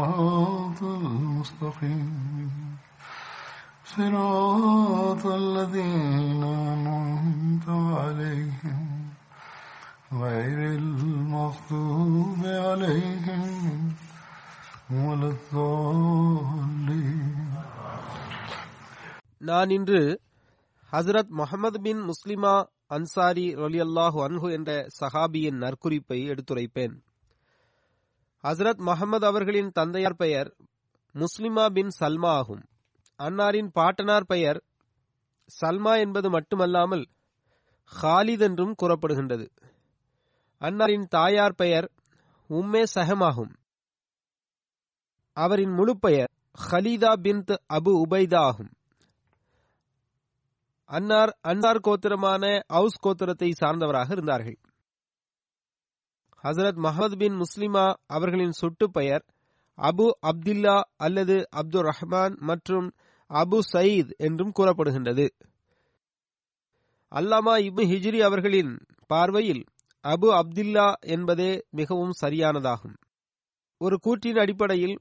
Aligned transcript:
الصراط 0.00 0.82
المستقيم 0.82 2.52
صراط 3.86 5.26
الذين 5.26 6.42
أنعمت 6.44 7.66
عليهم 7.68 9.10
غير 10.14 10.58
المغضوب 10.72 12.40
عليهم 12.66 13.42
ولا 14.98 15.28
الضالين 15.30 17.22
நான் 19.40 19.70
இன்று 19.76 20.00
ஹசரத் 20.92 21.32
முகமது 21.40 21.78
பின் 21.84 22.00
முஸ்லிமா 22.10 22.54
அன்சாரி 22.96 23.46
ரலியல்லாஹு 23.62 24.18
அன்ஹு 24.26 24.48
என்ற 24.56 24.70
சஹாபியின் 24.98 25.58
நற்குறிப்பை 25.64 26.18
எடுத்துரைப்பேன் 26.32 26.94
ஹசரத் 28.43 28.81
முகமது 28.81 29.25
அவர்களின் 29.25 29.71
தந்தையார் 29.71 30.15
பெயர் 30.15 30.55
முஸ்லிமா 31.15 31.65
பின் 31.69 31.91
சல்மா 31.99 32.31
ஆகும். 32.39 32.63
அன்னாரின் 33.19 33.69
பாட்டனார் 33.71 34.25
பெயர் 34.25 34.59
சல்மா 35.61 35.99
என்பது 35.99 36.29
மட்டுமல்லாமல் 36.29 37.03
ஹாலித் 38.01 38.39
என்றும் 38.39 38.75
கூறப்படுகின்றது. 38.81 39.47
அன்னாரின் 40.61 41.05
தாயார் 41.07 41.55
பெயர் 41.55 41.87
உம்மே 42.49 42.83
சஹமாகும் 42.95 43.53
அவரின் 45.37 45.73
முழு 45.73 45.93
பெயர் 45.99 46.31
ஹலீதா 46.71 47.11
பின் 47.21 47.43
அபு 47.73 47.91
உபைதா 48.03 48.35
ஆகும். 48.35 48.71
அன்னார் 50.89 51.31
அன்சார் 51.47 51.85
கோத்திரமான 51.87 52.59
அவுஸ் 52.67 52.99
கோத்திரத்தை 53.05 53.51
சார்ந்தவராக 53.61 54.11
இருந்தார்கள். 54.11 54.57
ஹசரத் 56.43 56.79
மஹமத் 56.83 57.15
பின் 57.15 57.41
முஸ்லிமா 57.41 57.93
அவர்களின் 58.07 58.51
சொட்டு 58.51 58.91
பெயர் 58.91 59.25
அபு 59.77 60.09
அப்துல்லா 60.21 60.81
அல்லது 60.97 61.47
அப்துல் 61.51 61.85
ரஹ்மான் 61.85 62.35
மற்றும் 62.35 62.91
அபு 63.29 63.59
சயீத் 63.73 64.11
என்றும் 64.17 64.51
கூறப்படுகின்றது. 64.59 65.27
அல்லாமா 67.11 67.53
இபு 67.57 67.83
ஹிஜ்ரி 67.83 68.19
அவர்களின் 68.19 68.77
பார்வையில் 69.07 69.63
அபு 70.03 70.27
அப்துல்லா 70.31 70.93
என்பதே 70.99 71.65
மிகவும் 71.69 72.11
சரியானதாகும். 72.21 72.95
ஒரு 73.77 73.99
கூற்றின் 74.05 74.39
அடிப்படையில் 74.39 74.99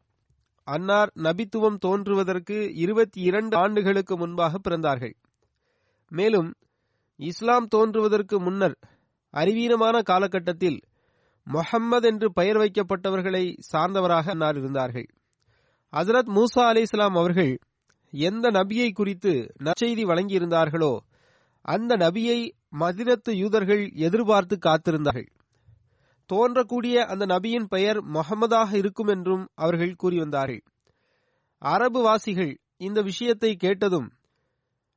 அன்னார் 0.64 1.12
நபித்துவம் 1.14 1.78
தோன்றுவதற்கு 1.78 2.76
இருபத்தி 2.76 3.20
இரண்டு 3.20 3.56
ஆண்டுகளுக்கு 3.56 4.16
முன்பாக 4.16 4.58
பிறந்தார்கள். 4.58 5.14
மேலும் 6.08 6.54
இஸ்லாம் 7.16 7.66
தோன்றுவதற்கு 7.66 8.40
முன்னர் 8.40 8.78
அறிவீனமான 9.30 10.02
காலகட்டத்தில் 10.02 10.78
மொஹம்மது 11.46 12.02
என்று 12.02 12.32
பெயர் 12.32 12.56
வைக்கப்பட்டவர்களை 12.56 13.58
சார்ந்தவராக 13.72 14.30
அன்னார் 14.30 14.56
இருந்தார்கள். 14.56 15.08
ஹசரத் 15.92 16.30
மூசா 16.30 16.64
அலி 16.66 16.80
இஸ்லாம் 16.80 17.14
அவர்கள் 17.14 17.58
எந்த 18.10 18.50
நபியை 18.50 18.92
குறித்து 18.92 19.54
நற்செய்தி 19.58 20.04
வழங்கியிருந்தார்களோ 20.04 20.98
அந்த 21.62 21.96
நபியை 21.96 22.50
மதிரத்து 22.78 23.30
யூதர்கள் 23.36 23.90
எதிர்பார்த்து 23.94 24.58
காத்திருந்தார்கள். 24.66 25.28
தோன்றக்கூடிய 26.30 26.96
அந்த 27.04 27.26
நபியின் 27.26 27.64
பெயர் 27.64 28.02
முகமதாக 28.02 28.76
இருக்கும் 28.76 29.06
என்றும் 29.06 29.48
அவர்கள் 29.54 29.94
கூறி 29.94 30.18
வந்தார்கள். 30.18 30.62
அரபு 31.58 32.02
வாசிகள் 32.02 32.60
இந்த 32.76 33.02
விஷயத்தை 33.02 33.56
கேட்டதும் 33.56 34.12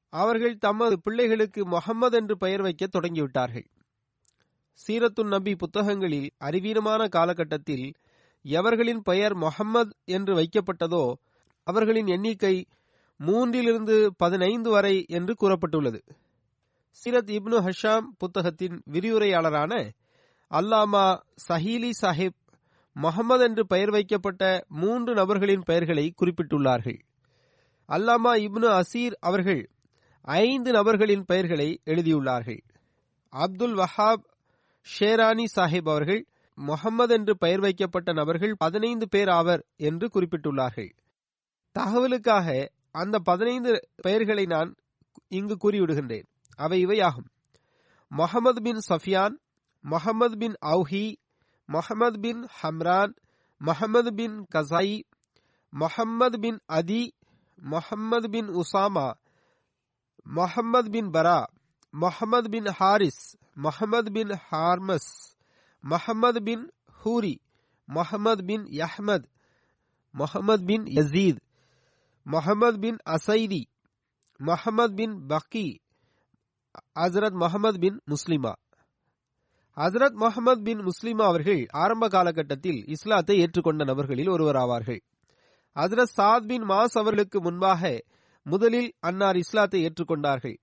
அவர்கள் 0.09 0.57
தமது 0.57 1.01
பிள்ளைகளுக்கு 1.01 1.65
முகமது 1.67 2.17
என்று 2.17 2.37
பெயர் 2.37 2.61
வைக்க 2.61 2.87
தொடங்கிவிட்டார்கள். 2.87 3.65
சீரத்துன் 4.79 5.27
நபி 5.27 5.55
புத்தகங்களில் 5.55 6.29
அறிவீனமான 6.39 7.07
காலகட்டத்தில் 7.07 7.93
எவர்களின் 8.45 9.01
பெயர் 9.03 9.35
முகம்மது 9.35 9.93
என்று 10.05 10.33
வைக்கப்பட்டதோ 10.35 11.13
அவர்களின் 11.63 12.07
எண்ணிக்கை 12.07 12.65
மூன்றிலிருந்து 13.19 14.09
பதினைந்து 14.17 14.69
வரை 14.69 15.05
என்று 15.07 15.33
கூறப்பட்டுள்ளது. 15.41 15.99
சீரத் 17.03 17.31
இப்னு 17.37 17.59
ஹஷாம் 17.67 18.07
புத்தகத்தின் 18.17 18.83
விரிவுரையாளரான 18.91 19.73
அல்லாமா 20.51 21.05
சஹீலி 21.47 21.91
சாஹிப் 22.01 22.39
முகமது 22.93 23.43
என்று 23.43 23.67
பெயர் 23.67 23.91
வைக்கப்பட்ட 23.91 24.65
மூன்று 24.67 25.13
நபர்களின் 25.13 25.63
பெயர்களை 25.65 26.13
குறிப்பிட்டுள்ளார்கள். 26.21 26.99
அல்லாமா 27.89 28.33
இப்னு 28.47 28.81
அசீர் 28.81 29.15
அவர்கள் 29.19 29.69
ஐந்து 30.21 30.71
நபர்களின் 30.71 31.25
பெயர்களை 31.25 31.81
எழுதியுள்ளார்கள். 31.85 32.61
அப்துல் 33.29 33.75
வஹாப் 33.75 34.23
ஷேரானி 34.87 35.45
சாஹிப் 35.55 35.89
அவர்கள் 35.89 36.21
முகமது 36.57 37.13
என்று 37.13 37.37
பெயர் 37.37 37.59
வைக்கப்பட்ட 37.59 38.13
நபர்கள் 38.13 38.55
பதினைந்து 38.57 39.07
பேர் 39.09 39.29
ஆவர் 39.29 39.65
என்று 39.75 40.07
குறிப்பிட்டுள்ளார்கள். 40.07 40.91
தகவலுக்காக 41.75 42.47
அந்த 42.91 43.19
பதினைந்து 43.19 43.71
பெயர்களை 43.95 44.45
நான் 44.45 44.75
இங்கு 45.29 45.55
கூறிவிடுகின்றேன். 45.63 46.27
அவை 46.55 46.85
இவையாகும். 46.85 47.29
முகமது 48.11 48.61
பின் 48.61 48.81
சஃபியான் 48.89 49.35
முகமது 49.85 50.35
பின் 50.37 50.55
அவுஹி 50.65 51.05
முகமது 51.69 52.19
பின் 52.19 52.41
ஹம்ரான் 52.61 53.13
முகமது 53.61 54.11
பின் 54.13 54.45
கசாயி 54.55 54.97
Muhammad 55.73 56.37
bin 56.39 56.59
Adi 56.65 57.03
Muhammad 57.61 58.27
bin 58.29 58.49
Usama 58.53 59.07
Muhammad 60.25 60.89
bin 60.89 61.09
Bara 61.09 61.39
Muhammad 61.93 62.49
bin 62.49 62.69
Haris 62.69 63.23
Muhammad 63.53 64.11
bin 64.11 64.29
Harmas 64.51 65.37
Muhammad 65.81 66.43
bin 66.43 66.71
Huri 67.05 67.35
Muhammad 67.85 68.43
bin 68.43 68.63
Yahmat 68.63 69.25
Muhammad 70.11 70.65
bin 70.65 70.83
Yazid 70.83 71.39
Muhammad 72.23 72.79
bin 72.79 72.97
Asaidi 73.03 73.69
Muhammad 74.37 74.93
bin 74.93 75.25
Bakki 75.27 75.81
Hazrat 76.99 77.33
Muhammad 77.33 77.79
பின் 77.79 78.01
முஸ்லிமா. 78.05 78.53
ஹசரத் 79.75 80.13
முகமது 80.13 80.61
பின் 80.61 80.79
முஸ்லிமா 80.79 81.21
அவர்கள் 81.21 81.65
ஆரம்ப 81.69 82.07
காலகட்டத்தில் 82.07 82.85
இஸ்லாத்தை 82.85 83.39
ஏற்றுக்கொண்ட 83.39 83.83
நபர்களில் 83.83 84.29
ஒருவர் 84.29 84.55
ஆவார்கள். 84.55 85.01
ஹசரத் 85.75 86.13
சாத் 86.17 86.45
பின் 86.45 86.63
மாஸ் 86.63 86.93
அவர்களுக்கு 86.93 87.41
முன்பாக 87.41 88.03
முதலில் 88.43 88.93
அன்னார் 88.99 89.35
இஸ்லாத்தை 89.35 89.85
ஏற்றுக்கொண்டார்கள். 89.85 90.57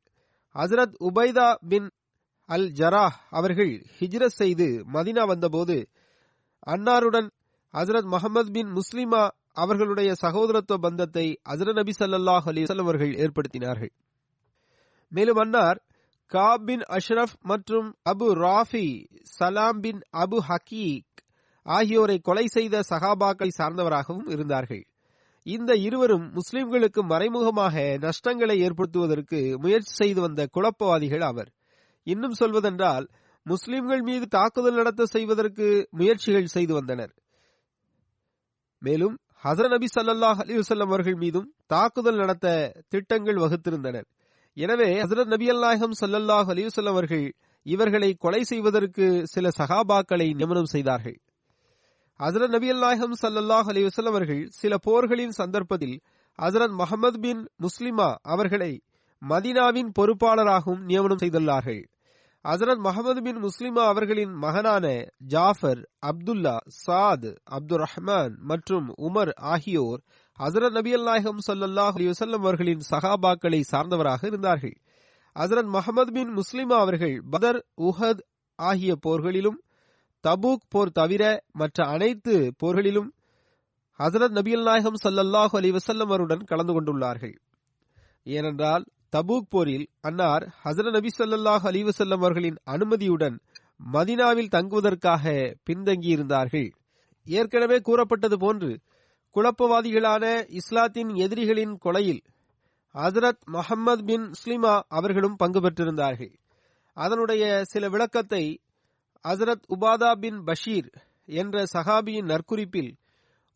ஹசரத் 0.54 0.94
உபைதா 1.00 1.54
பின் 1.68 1.90
அல் 2.50 2.70
ஜரா 2.70 3.08
அவர்கள் 3.30 3.72
ஹிஜ்ரத் 3.98 4.38
செய்து 4.40 4.66
மதினா 4.92 5.26
வந்தபோது 5.26 5.76
அன்னாருடன் 6.66 7.28
ஹசரத் 7.74 8.08
முகமது 8.14 8.50
பின் 8.50 8.70
முஸ்லிமா 8.70 9.28
அவர்களுடைய 9.52 10.14
சகோதரத்துவ 10.22 10.76
பந்தத்தை 10.76 11.26
ஹசரத் 11.48 11.72
நபி 11.72 11.92
சல்லாஹ் 11.98 12.46
அலைஹி 12.46 12.78
அவர்கள் 12.78 13.12
ஏற்படுத்தினார்கள். 13.14 13.92
மேலும் 15.12 15.36
அன்னார் 15.36 15.78
காப் 16.26 16.66
பின் 16.66 16.84
அஷ்ரப் 16.88 17.34
மற்றும் 17.42 17.88
அபு 18.10 18.26
ராஃபி 18.44 18.86
சலாம் 19.38 19.80
பின் 19.80 20.00
அபு 20.12 20.38
ஹக்கீக் 20.48 21.22
ஆகியோரை 21.66 22.18
கொலை 22.18 22.46
செய்த 22.46 22.82
சகாபாக்களை 22.90 23.50
சார்ந்தவராகவும் 23.58 24.28
இருந்தார்கள். 24.30 24.84
இந்த 25.46 25.72
இருவரும் 25.76 26.26
முஸ்லிம்களுக்கு 26.34 27.02
மறைமுகமாக 27.02 27.74
நஷ்டங்களை 28.00 28.56
ஏற்படுத்துவதற்கு 28.66 29.58
முயற்சி 29.58 29.92
செய்து 29.92 30.20
வந்த 30.20 30.48
குழப்பவாதிகள் 30.54 31.24
அவர் 31.30 31.50
இன்னும் 32.02 32.32
சொல்வதென்றால் 32.32 33.08
முஸ்லிம்கள் 33.42 34.00
மீது 34.00 34.26
தாக்குதல் 34.26 34.74
நடத்த 34.74 35.06
செய்வதற்கு 35.06 35.88
முயற்சிகள் 35.90 36.46
செய்து 36.46 36.74
வந்தனர். 36.74 37.12
மேலும் 38.78 39.18
ஹசர 39.44 39.68
நபி 39.68 39.86
சல்லாஹ் 39.94 40.40
அலிவசல்லம் 40.44 40.90
அவர்கள் 40.90 41.14
மீதும் 41.14 41.54
தாக்குதல் 41.66 42.16
நடத்த 42.16 42.72
திட்டங்கள் 42.88 43.36
வகுத்திருந்தனர். 43.36 44.06
எனவே 44.54 45.02
ஹசரத் 45.02 45.24
நபி 45.24 45.48
அல்லாஹம் 45.50 45.92
சல்லல்லாஹ் 46.00 46.48
அலிவசல்லம் 46.54 46.94
அவர்கள் 46.96 47.34
இவர்களை 47.62 48.14
கொலை 48.14 48.44
செய்வதற்கு 48.44 49.26
சில 49.26 49.48
சகாபாக்களை 49.58 50.34
நியமனம் 50.34 50.64
செய்தார்கள். 50.64 51.20
ஹசரத் 52.18 52.48
நபி 52.48 52.70
அல்லாஹம் 52.70 53.12
சல்லல்லாஹ் 53.22 53.68
அலிவசல்லம் 53.72 54.14
அவர்கள் 54.14 54.48
சில 54.50 54.76
போர்களின் 54.76 55.30
சந்தர்ப்பத்தில் 55.30 56.00
ஹசரத் 56.42 56.74
முகமது 56.74 57.18
பின் 57.18 57.48
முஸ்லிமா 57.58 58.14
அவர்களை 58.22 58.82
மதினாவின் 59.28 59.90
பொறுப்பாளராகவும் 59.98 60.80
நியமனம் 60.80 61.16
செய்துள்ளார்கள். 61.16 61.82
ஹசரத் 62.48 62.78
முகமது 62.78 63.22
பின் 63.22 63.40
முஸ்லிமா 63.42 63.86
அவர்களின் 63.86 64.32
மகனான 64.32 65.06
ஜாஃபர் 65.18 65.90
அப்துல்லா 66.06 66.56
சாத் 66.86 67.36
அப்துல் 67.50 67.84
ரஹ்மான் 67.84 68.36
மற்றும் 68.36 68.94
உமர் 68.98 69.32
ஆகியோர் 69.34 70.00
ஹசரத் 70.38 70.70
நபி 70.70 70.94
அல்லாஹம் 70.94 71.42
சல்லாஹ் 71.46 71.96
அலிவசல்லம் 71.96 72.42
அவர்களின் 72.44 72.80
சகாபாக்களை 72.90 73.60
சார்ந்தவராக 73.72 74.26
இருந்தார்கள். 74.26 74.76
ஹசரத் 75.38 75.68
முகமது 75.68 76.12
பின் 76.12 76.32
முஸ்லிமா 76.36 76.78
அவர்கள் 76.78 77.22
பதர் 77.30 77.66
உஹத் 77.80 78.22
ஆகிய 78.54 78.96
போர்களிலும் 79.06 79.58
தபூக் 80.28 80.66
போர் 80.68 80.90
தவிர 80.90 81.44
மற்ற 81.52 81.84
அனைத்து 81.86 82.54
போர்களிலும் 82.62 83.10
ஹசரத் 83.98 84.34
நபியல் 84.38 84.62
நாயகம் 84.62 84.98
சல்லல்லாஹு 85.04 85.56
அலி 85.56 85.70
வசல்லம் 85.70 86.08
அவருடன் 86.08 86.38
கலந்து 86.38 86.72
கொண்டுள்ளார்கள். 86.72 87.36
ஏனென்றால் 88.24 88.84
தபூக் 89.16 89.48
போரில் 89.48 89.90
அன்னார் 90.00 90.54
ஹசர 90.64 90.90
நபி 90.90 91.08
சொல்லாஹ் 91.18 91.64
அலிவசல்லம் 91.64 92.22
அவர்களின் 92.22 92.58
அனுமதியுடன் 92.66 93.40
மதினாவில் 93.92 94.48
தங்குவதற்காக 94.48 95.56
பின்தங்கியிருந்தார்கள். 95.70 96.70
ஏற்கனவே 97.24 97.78
கூறப்பட்டது 97.78 98.38
போன்று 98.38 98.80
குழப்பவாதிகளான 99.34 100.44
இஸ்லாத்தின் 100.48 101.08
எதிரிகளின் 101.08 101.78
கொலையில் 101.84 102.22
ஹசரத் 102.94 103.42
முகமது 103.44 104.04
பின் 104.04 104.30
ஸ்லிமா 104.44 104.80
அவர்களும் 104.88 105.36
பங்கு 105.36 105.60
பெற்றிருந்தார்கள். 105.60 106.32
அதனுடைய 106.94 107.64
சில 107.64 107.88
விளக்கத்தை 107.88 108.60
ஹசரத் 109.28 109.66
உபாதா 109.68 110.12
பின் 110.18 110.44
பஷீர் 110.44 110.90
என்ற 111.24 111.64
சஹாபியின் 111.72 112.24
நற்குறிப்பில் 112.24 112.96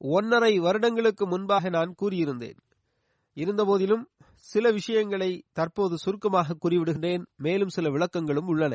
ஒன்னரை 0.00 0.56
வருடங்களுக்கு 0.56 1.26
முன்பாக 1.26 1.68
நான் 1.68 1.94
கூறியிருந்தேன். 2.02 2.56
இருந்தபோதிலும் 3.34 4.08
சில 4.50 4.70
விஷயங்களை 4.70 5.44
தற்போது 5.52 5.98
சுருக்கமாக 5.98 6.56
கூறிவிடுகிறேன் 6.62 7.22
மேலும் 7.36 7.68
சில 7.68 7.88
விளக்கங்களும் 7.88 8.46
உள்ளன. 8.46 8.74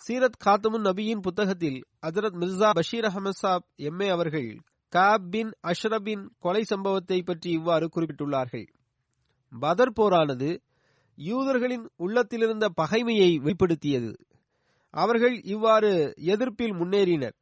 சீரத் 0.00 0.38
காத்தமுன் 0.44 0.86
நபியின் 0.88 1.20
புத்தகத்தில் 1.20 1.78
அஜரத் 2.06 2.38
மிர்சா 2.40 2.70
பஷீர் 2.72 3.04
அஹமது 3.04 3.28
சாப் 3.28 3.64
எம்ஏ 3.76 4.08
அவர்கள் 4.10 4.48
காப் 4.88 5.26
பின் 5.30 5.50
அஷ்ரபின் 5.62 6.22
கொலை 6.38 6.62
சம்பவத்தை 6.64 7.22
பற்றி 7.22 7.50
இவ்வாறு 7.50 7.88
குறிப்பிட்டுள்ளார்கள். 7.96 8.66
பதர் 9.52 9.92
போரானது 10.00 10.60
யூதர்களின் 11.18 11.84
உள்ளத்திலிருந்த 11.96 12.66
பகைமையை 12.82 13.30
வெளிப்படுத்தியது. 13.36 14.12
அவர்கள் 14.94 15.42
இவ்வாறு 15.44 16.12
எதிர்ப்பில் 16.16 16.74
முன்னேறினர். 16.74 17.38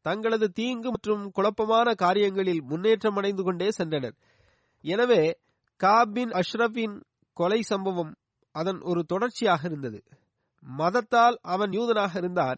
தங்களது 0.00 0.50
தீங்கு 0.50 0.88
மற்றும் 0.88 1.30
குழப்பமான 1.30 1.94
காரியங்களில் 1.94 2.62
முன்னேற்றம் 2.62 3.16
அடைந்து 3.16 3.42
கொண்டே 3.42 3.68
சென்றனர். 3.78 4.16
எனவே 4.84 5.22
காபின் 5.84 6.30
அஷ்ரஃபின் 6.30 7.02
கொலை 7.32 7.62
சம்பவம் 7.62 8.14
அதன் 8.52 8.80
ஒரு 8.80 9.04
தொடர்ச்சியாக 9.04 9.60
இருந்தது. 9.64 10.02
மதத்தால் 10.78 11.36
அவன் 11.42 11.70
யூதனாக 11.70 12.16
இருந்தான். 12.16 12.56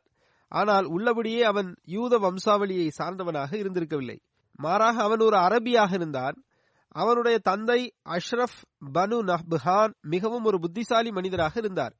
ஆனால் 0.49 0.85
உள்ளபடியே 0.85 1.43
அவன் 1.43 1.75
யூத 1.85 2.19
வம்சாவளியை 2.19 2.89
சார்ந்தவனாக 3.03 3.53
இருந்திருக்கவில்லை. 3.53 4.19
மாறாக 4.57 5.03
அவன் 5.03 5.19
ஒரு 5.19 5.37
அரபியாக 5.37 5.93
இருந்தான். 5.93 6.43
அவனுடைய 6.89 7.39
தந்தை 7.39 7.93
அஷ்ரஃப் 8.05 8.59
பனு 8.95 9.19
நஹ்பஹான் 9.23 9.93
மிகவும் 10.01 10.45
ஒரு 10.45 10.61
புத்திசாலி 10.61 11.11
மனிதராக 11.11 11.59
இருந்தார். 11.59 11.97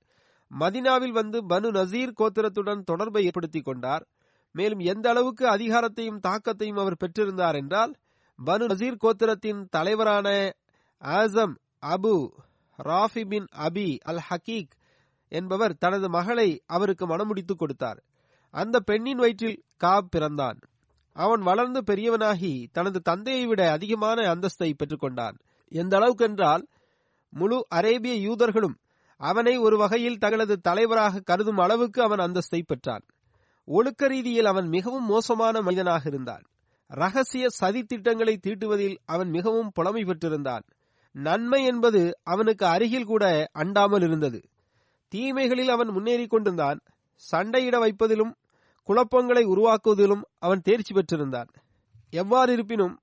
மதினாவில் 0.59 1.13
வந்து 1.13 1.47
பனு 1.47 1.71
நசீர் 1.71 2.13
கோத்திரத்துடன் 2.13 2.83
தொடர்பை 2.83 3.25
ஏற்படுத்திக் 3.25 3.65
கொண்டார். 3.65 4.09
மேலும் 4.53 4.79
எந்த 4.79 5.11
அளவுக்கு 5.11 5.47
அதிகாரத்தையும் 5.47 6.21
தாக்கத்தையும் 6.27 6.81
அவர் 6.81 6.97
பெற்றிருந்தார் 7.01 7.55
என்றால் 7.55 7.95
பனு 8.45 8.65
நசீர் 8.67 8.97
கோத்திரத்தின் 9.05 9.67
தலைவரான 9.71 10.51
awesome 11.01 11.57
Abu 11.87 12.31
Rafi 12.85 13.29
bin 13.29 13.47
Abi 13.57 13.99
al 13.99 14.21
Huqaiq 14.31 14.71
என்பவர் 15.29 15.79
தனது 15.79 16.09
மகளை 16.09 16.63
அவருக்கு 16.67 17.07
மணமுடித்துக் 17.07 17.59
கொடுத்தார். 17.59 18.05
அந்த 18.51 18.81
பெண்ணின் 18.81 19.17
வயிற்றில் 19.17 19.63
காப் 19.77 20.11
பிறந்தான். 20.11 20.59
அவன் 21.13 21.41
வளர்ந்து 21.41 21.81
பெரியவனாகி 21.81 22.67
தனது 22.73 23.01
தந்தையை 23.01 23.47
விட 23.47 23.71
அதிகமான 23.71 24.35
அந்தஸ்தை 24.35 24.73
பெற்றுக்கொண்டான் 24.75 25.39
எந்த 25.69 25.99
அளவுக்கென்றால் 25.99 26.63
முழு 27.31 27.67
அரேபிய 27.69 28.15
யூதர்களும் 28.31 28.75
அவனை 29.17 29.57
ஒரு 29.57 29.79
வகையில் 29.79 30.19
தங்களது 30.19 30.61
தலைவராக 30.61 31.21
கருதும் 31.21 31.57
அளவுக்கு 31.57 32.03
அவன் 32.03 32.19
அந்தஸ்தை 32.19 32.63
பெற்றான். 32.67 33.05
ஒழுக்க 33.65 34.07
ரீதியில் 34.07 34.45
அவன் 34.45 34.69
மிகவும் 34.69 35.07
மோசமான 35.07 35.63
மனிதனாக 35.63 36.03
இருந்தான். 36.05 36.43
ரகசிய 36.87 37.49
சதி 37.49 37.83
திட்டங்களை 37.83 38.39
தீட்டுவதில் 38.47 38.97
அவன் 39.05 39.29
மிகவும் 39.29 39.71
புலமை 39.75 40.03
பெற்றிருந்தான். 40.03 40.63
நன்மை 41.13 41.65
என்பது 41.65 42.19
அவனுக்கு 42.23 42.67
அருகில் 42.67 43.05
கூட 43.05 43.51
அண்டாமல் 43.55 44.03
இருந்தது. 44.03 44.41
தீமைகளில் 45.13 45.69
அவன் 45.69 45.89
முன்னேறி 45.89 46.27
கொண்டிருந்தான். 46.27 46.81
சண்டையிட 47.33 47.77
வைப்பதிலும் 47.79 48.33
குழப்பங்களை 48.83 49.45
உருவாக்குவதிலும் 49.45 50.23
அவன் 50.39 50.61
தேர்ச்சி 50.61 50.95
பெற்றிருந்தான். 50.95 51.49
எவ்வாறு 52.11 52.53
இருப்பினும் 52.53 53.01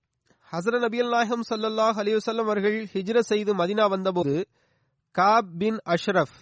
ஹசர 0.51 0.75
நபியல் 0.79 1.09
நாயகம் 1.09 1.43
சல்லல்லாஹ் 1.49 1.97
அலிவசல்லம் 2.03 2.47
அவர்கள் 2.47 2.87
ஹிஜ்ர 2.93 3.19
செய்து 3.19 3.55
மதினா 3.55 3.89
வந்தபோது 3.89 4.47
காப் 5.11 5.49
பின் 5.57 5.79
அஷ்ரஃப் 5.85 6.37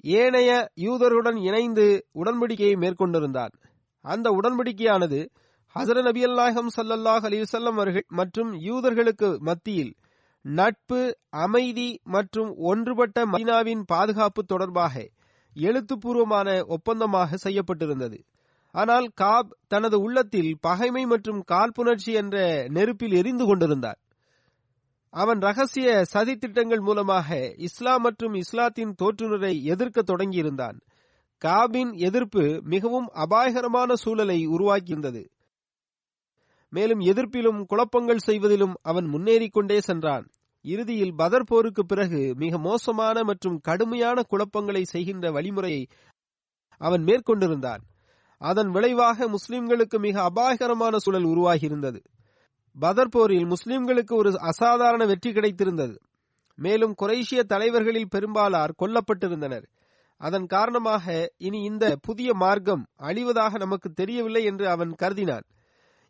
ஏனைய 0.00 0.68
யூதர்களுடன் 0.76 1.36
இணைந்து 1.36 2.06
உடன்படிக்கையை 2.14 2.76
மேற்கொண்டிருந்தான். 2.76 3.52
அந்த 4.00 4.30
உடன்படிக்கையானது 4.30 5.28
ஹசர 5.74 5.98
நபியல் 6.08 6.34
நாயகம் 6.34 6.70
சல்லல்லாஹ் 6.76 7.24
அலிவசல்லம் 7.30 7.76
அவர்கள் 7.78 8.04
மற்றும் 8.08 8.52
யூதர்களுக்கு 8.52 9.38
மத்தியில் 9.38 9.94
நட்பு 10.44 11.18
அமைதி 11.28 12.00
மற்றும் 12.04 12.54
ஒன்றுபட்ட 12.56 13.26
மதினாவின் 13.26 13.82
பாதுகாப்பு 13.86 14.44
தொடர்பாக 14.44 15.10
எழுத்துப்பூர்வமான 15.54 16.64
ஒப்பந்தமாக 16.66 17.34
செய்யப்பட்டிருந்தது. 17.44 18.18
ஆனால் 18.70 19.06
காப் 19.14 19.58
தனது 19.68 20.00
உள்ளத்தில் 20.00 20.58
பகைமை 20.60 21.06
மற்றும் 21.06 21.42
காழ்ப்புணர்ச்சி 21.42 22.12
என்ற 22.12 22.66
நெருப்பில் 22.68 23.12
எரிந்து 23.12 23.44
கொண்டிருந்தார். 23.44 23.98
அவன் 25.10 25.38
ரகசிய 25.38 26.04
சதி 26.04 26.36
திட்டங்கள் 26.36 26.80
மூலமாக 26.80 27.52
இஸ்லாம் 27.56 28.02
மற்றும் 28.02 28.34
இஸ்லாத்தின் 28.34 28.94
தோற்றுநரை 29.02 29.62
எதிர்க்க 29.62 30.02
தொடங்கியிருந்தான். 30.02 30.78
காபின் 31.44 31.92
எதிர்ப்பு 31.92 32.60
மிகவும் 32.62 33.06
அபாயகரமான 33.06 33.94
சூழலை 33.94 34.46
உருவாக்கியிருந்தது. 34.46 35.33
மேலும் 36.74 37.00
எதிர்ப்பிலும் 37.00 37.60
குழப்பங்கள் 37.64 38.26
செய்வதிலும் 38.28 38.74
அவன் 38.82 39.04
முன்னேறிக் 39.04 39.52
கொண்டே 39.52 39.78
சென்றான். 39.80 40.24
இறுதியில் 40.64 41.14
பதர் 41.14 41.46
போருக்கு 41.46 41.82
பிறகு 41.86 42.20
மிக 42.36 42.58
மோசமான 42.58 43.16
மற்றும் 43.22 43.58
கடுமையான 43.60 44.18
குழப்பங்களை 44.22 44.82
செய்கின்ற 44.84 45.30
வழிமுறையை 45.30 45.82
அவன் 46.80 47.02
மேற்கொண்டிருந்தான். 47.04 47.82
அதன் 48.40 48.70
விளைவாக 48.70 49.28
முஸ்லிம்களுக்கு 49.28 49.98
மிக 49.98 50.16
அபாயகரமான 50.22 50.94
சூழல் 50.98 51.28
உருவாகியிருந்தது. 51.32 52.00
பதர் 52.76 53.08
போரில் 53.08 53.46
முஸ்லிம்களுக்கு 53.46 54.14
ஒரு 54.14 54.30
அசாதாரண 54.50 55.02
வெற்றி 55.06 55.30
கிடைத்திருந்தது. 55.30 55.96
மேலும் 56.58 56.94
குறைஷிய 57.02 57.40
தலைவர்களில் 57.42 58.12
பெரும்பாலார் 58.14 58.78
கொல்லப்பட்டிருந்தனர். 58.82 59.66
அதன் 60.20 60.46
காரணமாக 60.46 61.04
இனி 61.38 61.60
இந்த 61.62 61.84
புதிய 62.02 62.30
மார்க்கம் 62.34 62.82
அழிவதாக 63.02 63.58
நமக்கு 63.58 63.88
தெரியவில்லை 63.90 64.42
என்று 64.44 64.66
அவன் 64.68 64.92
கருதினான். 65.02 65.46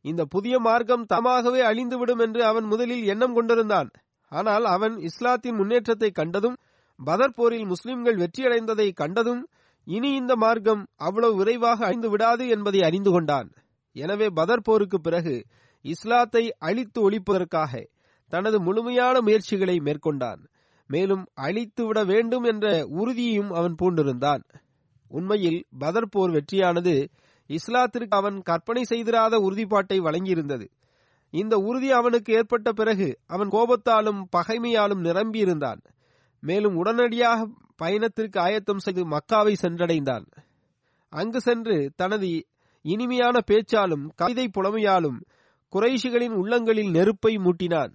இந்த 0.05 0.23
புதிய 0.25 0.55
மார்க்கம் 0.59 1.09
தமாகவே 1.13 1.61
அழிந்துவிடும் 1.71 2.23
என்று 2.27 2.41
அவன் 2.45 2.65
முதலில் 2.65 3.05
எண்ணம் 3.05 3.35
கொண்டிருந்தான். 3.35 3.91
ஆனால் 4.33 4.65
அவன் 4.65 4.95
இஸ்லாத்தின் 5.01 5.59
முன்னேற்றத்தை 5.61 6.11
கண்டதும் 6.11 6.57
பதர் 6.99 7.35
போரில் 7.35 7.67
முஸ்லிம்கள் 7.67 8.21
வெற்றியடைந்ததை 8.23 8.89
கண்டதும் 8.93 9.43
இனி 9.87 10.11
இந்த 10.15 10.33
மார்க்கம் 10.37 10.83
அவ்வளவு 10.99 11.35
விரைவாக 11.37 11.79
அழிந்து 11.87 12.09
விடாது 12.11 12.45
என்பதை 12.49 12.81
அறிந்து 12.83 13.11
கொண்டான். 13.11 13.49
எனவே 13.97 14.27
பதர் 14.31 14.65
போருக்கு 14.65 14.99
பிறகு 15.01 15.35
இஸ்லாத்தை 15.85 16.45
அழித்து 16.59 16.99
ஒழிப்பதற்காக 17.07 17.83
தனது 18.33 18.59
முழுமையான 18.61 19.17
முயற்சிகளை 19.21 19.77
மேற்கொண்டான். 19.81 20.41
மேலும் 20.91 21.25
அழித்துவிட 21.47 21.99
வேண்டும் 22.05 22.45
என்ற 22.45 22.67
உறுதியையும் 23.01 23.51
அவன் 23.51 23.77
பூண்டிருந்தான். 23.83 24.43
உண்மையில் 25.11 25.61
பதர் 25.79 26.11
போர் 26.11 26.33
வெற்றியானது 26.37 26.95
இஸ்லாத்திற்கு 27.49 28.11
அவன் 28.11 28.43
கற்பனை 28.43 28.83
செய்திராத 28.83 29.39
உறுதிப்பாட்டை 29.39 30.01
வழங்கியிருந்தது. 30.01 30.69
இந்த 31.31 31.57
உறுதி 31.57 31.91
அவனுக்கு 31.91 32.35
ஏற்பட்ட 32.35 32.73
பிறகு 32.73 33.19
அவன் 33.27 33.49
கோபத்தாலும் 33.49 34.25
பகைமையாலும் 34.37 35.05
நிரம்பியிருந்தான். 35.05 35.81
மேலும் 36.41 36.77
உடனடியாக 36.77 37.49
பயணத்திற்கு 37.77 38.41
ஆயத்தம் 38.41 38.79
செய்து 38.79 39.09
மக்காவை 39.09 39.55
சென்றடைந்தான். 39.63 40.27
அங்கு 41.09 41.41
சென்று 41.41 41.93
தனது 41.97 42.47
இனிமையான 42.83 43.41
பேச்சாலும் 43.47 44.11
கவிதை 44.17 44.51
புலமையாலும் 44.55 45.21
குறைஷிகளின் 45.73 46.35
உள்ளங்களில் 46.35 46.91
நெருப்பை 46.91 47.37
மூட்டினான். 47.37 47.95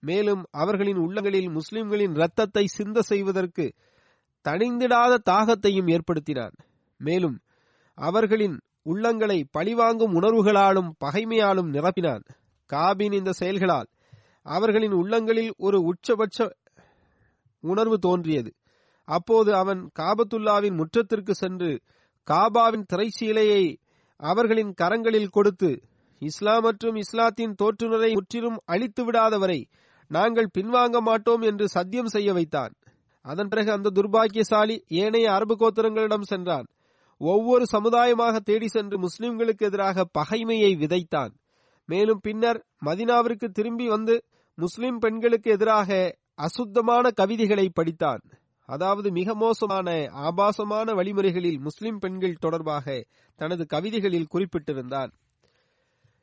மேலும் 0.00 0.46
அவர்களின் 0.50 0.96
உள்ளங்களில் 0.96 1.50
முஸ்லிம்களின் 1.50 2.14
இரத்தத்தை 2.14 2.66
சிந்த 2.66 3.02
செய்வதற்கு 3.02 3.74
தணிந்திடாத 4.48 5.18
தாகத்தையும் 5.30 5.88
ஏற்படுத்தினான். 5.88 6.56
மேலும் 6.98 7.38
அவர்களின் 7.94 8.60
உள்ளங்களை 8.86 9.44
பழிவாங்கும் 9.50 10.14
உணர்வுகளாலும் 10.20 10.90
பகைமையாலும் 11.04 11.70
நிரப்பினான். 11.72 12.24
காபின் 12.70 13.12
இந்த 13.12 13.32
செயல்களால் 13.32 13.88
அவர்களின் 14.42 14.92
உள்ளங்களில் 14.92 15.52
ஒரு 15.56 15.78
உச்சபட்ச 15.80 16.38
உணர்வு 17.60 17.98
தோன்றியது. 17.98 18.50
அப்போது 19.08 19.54
அவன் 19.54 19.90
காபத்துல்லாவின் 19.98 20.76
முற்றத்திற்கு 20.76 21.34
சென்று 21.34 21.80
காபாவின் 22.30 22.86
திரைச்சீலையை 22.92 23.76
அவர்களின் 24.16 24.72
கரங்களில் 24.80 25.28
கொடுத்து 25.28 25.70
இஸ்லாம் 26.18 26.62
மற்றும் 26.62 26.96
இஸ்லாத்தின் 26.96 27.54
தோற்றுநரை 27.62 28.12
முற்றிலும் 28.12 28.58
அழித்து 28.64 29.02
விடாதவரை 29.04 29.60
நாங்கள் 30.10 30.48
பின்வாங்க 30.58 30.98
மாட்டோம் 31.00 31.40
என்று 31.40 31.68
சத்தியம் 31.68 32.06
செய்ய 32.06 32.32
வைத்தான். 32.32 32.72
அதன் 33.24 33.48
பிறகு 33.48 33.70
அந்த 33.72 33.90
துர்பாக்கியசாலி 33.94 34.76
ஏனைய 34.88 35.32
அரபு 35.32 35.54
கோத்திரங்களிடம் 35.54 36.22
சென்றான். 36.22 36.66
ஒவ்வொரு 37.18 37.64
சமுதாயமாக 37.72 38.38
தேடி 38.38 38.68
சென்று 38.68 39.00
முஸ்லிம்களுக்கு 39.00 39.58
எதிராக 39.58 40.08
பகைமையை 40.18 40.72
விதைத்தான். 40.76 41.30
மேலும் 41.86 42.18
பின்னர் 42.22 42.66
மதினாவிற்கு 42.84 43.48
திரும்பி 43.48 43.88
வந்து 43.88 44.24
முஸ்லிம் 44.54 44.98
பெண்களுக்கு 44.98 45.50
எதிராக 45.50 46.16
அசுத்தமான 46.34 47.10
கவிதைகளை 47.10 47.70
படித்தான். 47.80 48.22
அதாவது 48.64 49.10
மிக 49.10 49.34
மோசமான 49.34 50.06
ஆபாசமான 50.10 50.92
வழிமுறைகளில் 50.92 51.58
முஸ்லிம் 51.58 51.98
பெண்கள் 51.98 52.36
தொடர்பாக 52.40 53.04
தனது 53.36 53.66
கவிதைகளில் 53.66 54.28
குறிப்பிட்டிருந்தான். 54.34 55.12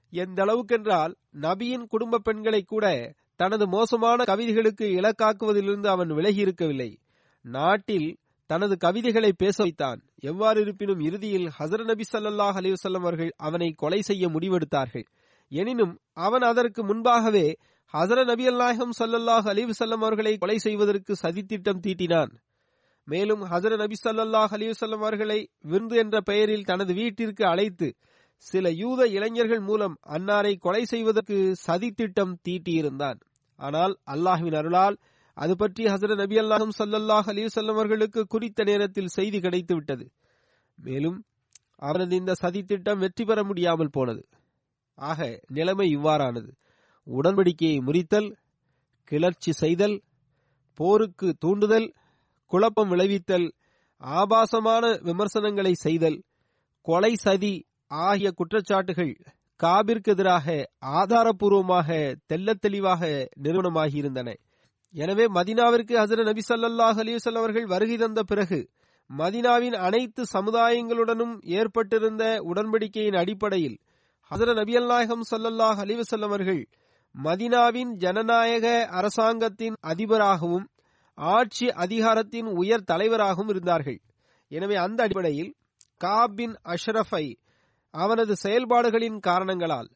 எந்த 0.10 0.44
அளவுக்கென்றால் 0.44 1.16
நபியின் 1.42 1.86
குடும்ப 1.88 2.20
பெண்களை 2.20 2.64
கூட 2.64 3.14
தனது 3.36 3.68
மோசமான 3.68 4.24
கவிதைகளுக்கு 4.24 4.86
இலக்காக்குவதிலிருந்து 5.00 5.88
அவன் 5.88 6.08
விலகி 6.08 6.40
இருக்கவில்லை. 6.40 7.00
நாட்டில் 7.42 8.18
தனது 8.50 8.76
கவிதைகளை 8.78 9.32
பேச 9.38 9.58
வைத்தான். 9.64 10.00
எவ்வாறு 10.30 10.58
இருப்பினும் 10.62 11.00
இறுதியில் 11.00 11.48
ஹசர 11.58 11.82
நபி 11.92 12.06
சல்லாஹ் 12.12 12.58
அலிவசல்லம் 12.62 13.06
அவர்கள் 13.06 13.32
அவனை 13.38 13.70
கொலை 13.82 14.00
செய்ய 14.02 14.28
முடிவெடுத்தார்கள். 14.28 15.06
எனினும் 15.52 15.94
அவன் 16.28 16.42
அதற்கு 16.42 16.82
முன்பாகவே 16.84 17.48
ஹசர 17.94 18.20
நபி 18.26 18.46
அல்லாஹம் 18.52 18.94
சல்லல்லாஹ் 19.00 19.48
அலிவசல்லம் 19.54 20.04
அவர்களை 20.04 20.34
கொலை 20.38 20.58
செய்வதற்கு 20.58 21.14
சதித்திட்டம் 21.24 21.84
தீட்டினான். 21.86 22.32
மேலும் 23.08 23.42
ஹசர 23.52 23.74
நபி 23.78 23.96
சல்லாஹ் 24.04 24.54
அலிவசல்லம் 24.58 25.04
அவர்களை 25.04 25.40
விருந்து 25.62 25.96
என்ற 25.96 26.16
பெயரில் 26.22 26.64
தனது 26.64 26.92
வீட்டிற்கு 26.94 27.44
அழைத்து 27.46 27.88
சில 28.46 28.70
யூத 28.82 29.02
இளைஞர்கள் 29.08 29.64
மூலம் 29.70 29.96
அன்னாரை 30.16 30.54
கொலை 30.58 30.84
செய்வதற்கு 30.86 31.38
சதித்திட்டம் 31.68 32.34
தீட்டியிருந்தான். 32.48 33.20
ஆனால் 33.60 33.94
அல்லாஹுவின் 34.14 34.58
அருளால் 34.62 34.98
அது 35.38 35.56
பற்றி 35.56 35.84
ஹசரத் 35.86 36.16
நபி 36.16 36.38
அல்லாஹும் 36.38 36.74
சல்லல்லாஹ் 36.78 37.28
அலிவசல்லம் 37.34 37.78
அவர்களுக்கு 37.78 38.28
குறித்த 38.28 38.64
நேரத்தில் 38.64 39.08
செய்தி 39.08 39.40
கிடைத்து 39.40 39.76
விட்டது. 39.76 40.06
மேலும் 40.76 41.26
அவரது 41.76 42.16
இந்த 42.16 42.34
சதித்திட்டம் 42.42 42.98
வெற்றி 42.98 43.26
பெற 43.26 43.44
முடியாமல் 43.44 43.90
போனது. 43.90 44.24
ஆக 44.96 45.42
நிலைமை 45.48 45.88
இவ்வாறானது. 45.98 46.52
உடன்படிக்கையை 47.08 47.80
முறித்தல் 47.82 48.30
கிளர்ச்சி 49.04 49.52
செய்தல் 49.52 50.04
போருக்கு 50.80 51.34
தூண்டுதல் 51.40 51.88
குழப்பம் 52.46 52.92
விளைவித்தல் 52.92 53.48
ஆபாசமான 53.98 55.00
விமர்சனங்களை 55.02 55.74
செய்தல் 55.74 56.24
கொலை 56.82 57.14
சதி 57.16 57.54
ஆகிய 57.88 58.30
குற்றச்சாட்டுகள் 58.32 59.14
காபிற்கு 59.60 60.12
எதிராக 60.12 60.46
ஆதாரபூர்வமாக 61.00 61.90
தெல்ல 62.28 62.54
தெளிவாக 62.54 63.30
நிறுவனமாகியிருந்தன. 63.44 64.30
எனவே 64.96 65.26
மதினாவிற்கு 65.28 65.94
ஹசர 66.02 66.24
நபி 66.24 66.42
சல்லாஹ் 66.48 67.00
அலிவசல் 67.00 67.38
அவர்கள் 67.38 67.66
வருகை 67.66 67.98
தந்த 67.98 68.24
பிறகு 68.24 68.60
மதினாவின் 69.10 69.78
அனைத்து 69.78 70.24
சமுதாயங்களுடனும் 70.34 71.34
ஏற்பட்டிருந்த 71.58 72.24
உடன்படிக்கையின் 72.42 73.14
அடிப்படையில் 73.14 73.78
ஹசர 74.32 74.54
நபி 74.54 74.76
அல்லாஹம் 74.78 75.24
சல்லல்லாஹ் 75.32 75.80
அலிவசல் 75.80 76.22
அவர்கள் 76.22 76.62
மதினாவின் 77.16 77.92
ஜனநாயக 77.96 78.68
அரசாங்கத்தின் 78.90 79.76
அதிபராகவும் 79.82 80.68
ஆட்சி 81.18 81.68
அதிகாரத்தின் 81.84 82.48
உயர் 82.52 82.84
தலைவராகவும் 82.84 83.50
இருந்தார்கள். 83.50 84.00
எனவே 84.52 84.76
அந்த 84.76 85.00
அடிப்படையில் 85.04 85.52
காபின் 86.02 86.56
அஷ்ரஃபை 86.66 87.26
அவனது 87.94 88.34
செயல்பாடுகளின் 88.36 89.20
காரணங்களால் 89.20 89.90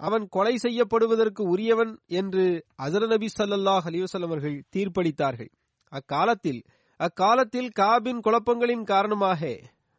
அவன் 0.00 0.24
கொலை 0.28 0.52
செய்யப்படுவதற்கு 0.56 1.42
உரியவன் 1.44 1.92
என்று 2.10 2.44
அசர 2.82 3.06
நபி 3.06 3.28
சல்லாஹ் 3.38 3.88
அவர்கள் 4.28 4.56
தீர்ப்பளித்தார்கள். 4.76 5.50
அக்காலத்தில் 5.92 6.60
அக்காலத்தில் 7.00 7.70
காபின் 7.80 8.20
குழப்பங்களின் 8.20 8.82
காரணமாக 8.82 9.40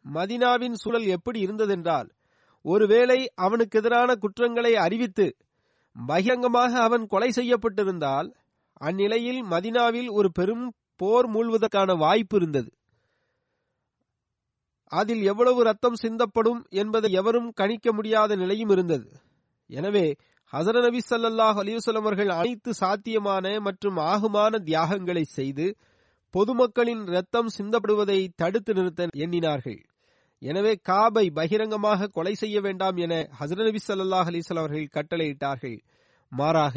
மதினாவின் 0.04 0.72
சூழல் 0.72 1.06
எப்படி 1.06 1.38
இருந்ததென்றால் 1.46 2.08
ஒருவேளை 2.64 3.18
அவனுக்கு 3.34 3.78
எதிரான 3.78 4.10
குற்றங்களை 4.14 4.72
அறிவித்து 4.76 5.26
பகிரங்கமாக 5.96 6.72
அவன் 6.82 7.04
கொலை 7.06 7.30
செய்யப்பட்டிருந்தால் 7.36 8.28
அந்நிலையில் 8.80 9.40
மதினாவில் 9.44 10.10
ஒரு 10.10 10.28
பெரும் 10.32 10.66
போர் 10.96 11.28
மூழ்வதற்கான 11.30 11.96
வாய்ப்பு 11.98 12.36
இருந்தது. 12.36 12.70
அதில் 14.92 15.22
எவ்வளவு 15.22 15.60
ரத்தம் 15.62 16.00
சிந்தப்படும் 16.02 16.62
என்பதை 16.72 17.10
எவரும் 17.12 17.52
கணிக்க 17.52 17.92
முடியாத 17.92 18.36
நிலையும் 18.36 18.68
இருந்தது. 18.68 19.06
எனவே 19.72 20.06
ஹசர 20.52 20.76
நபி 20.86 21.00
சல்லாஹ் 21.10 21.58
அலிவசலம் 21.62 22.02
அவர்கள் 22.02 22.30
அனைத்து 22.38 22.70
சாத்தியமான 22.80 23.52
மற்றும் 23.66 23.98
ஆகுமான 24.10 24.58
தியாகங்களை 24.68 25.24
செய்து 25.38 25.66
பொதுமக்களின் 26.34 27.02
ரத்தம் 27.14 27.50
சிந்தப்படுவதை 27.56 28.18
தடுத்து 28.40 28.72
நிறுத்த 28.74 29.06
எண்ணினார்கள். 29.24 29.80
எனவே 30.42 30.72
காபை 30.88 31.24
பகிரங்கமாக 31.38 32.10
கொலை 32.16 32.34
செய்ய 32.42 32.56
வேண்டாம் 32.60 32.96
என 33.04 33.14
ஹசர 33.40 33.58
நபி 33.68 33.80
சல்லாஹ் 33.86 34.28
அலிஸ்லாம் 34.30 34.62
அவர்கள் 34.62 34.94
கட்டளையிட்டார்கள். 34.96 35.78
மாறாக 36.32 36.76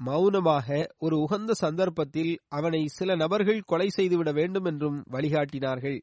மௌனமாக 0.00 0.68
ஒரு 1.04 1.16
உகந்த 1.24 1.52
சந்தர்ப்பத்தில் 1.64 2.32
அவனை 2.58 2.82
சில 2.98 3.10
நபர்கள் 3.22 3.66
கொலை 3.70 3.88
செய்துவிட 3.98 4.30
வேண்டும் 4.38 4.66
என்றும் 4.70 4.98
வழிகாட்டினார்கள். 5.14 5.98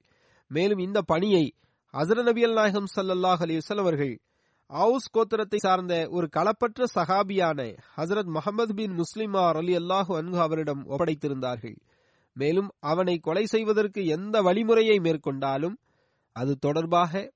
மேலும் 0.51 0.83
இந்த 0.87 0.99
பணியை 1.11 1.45
ஹசர 1.93 2.23
நபி 2.29 2.43
அல் 2.47 2.57
நாயகம் 2.59 2.91
சல்லாஹ் 2.95 3.41
அலிவசல் 3.45 3.81
அவர்கள் 3.83 4.13
அவுஸ் 4.71 5.07
கோத்திரத்தை 5.17 5.57
சார்ந்த 5.57 6.07
ஒரு 6.09 6.29
களப்பற்ற 6.35 6.85
சஹாபியான 6.95 7.77
ஹசரத் 7.97 8.29
முகமது 8.35 8.73
பின் 8.73 8.93
முஸ்லிமா 8.99 9.41
அலி 9.51 9.75
அல்லாஹு 9.75 10.11
அன்கு 10.15 10.39
அவரிடம் 10.39 10.87
ஒப்படைத்திருந்தார்கள். 10.89 11.75
மேலும் 12.33 12.69
அவனை 12.79 13.19
கொலை 13.19 13.45
செய்வதற்கு 13.45 14.05
எந்த 14.05 14.41
வழிமுறையை 14.41 14.97
மேற்கொண்டாலும் 15.01 15.75
அது 16.35 16.57
தொடர்பாக 16.57 17.33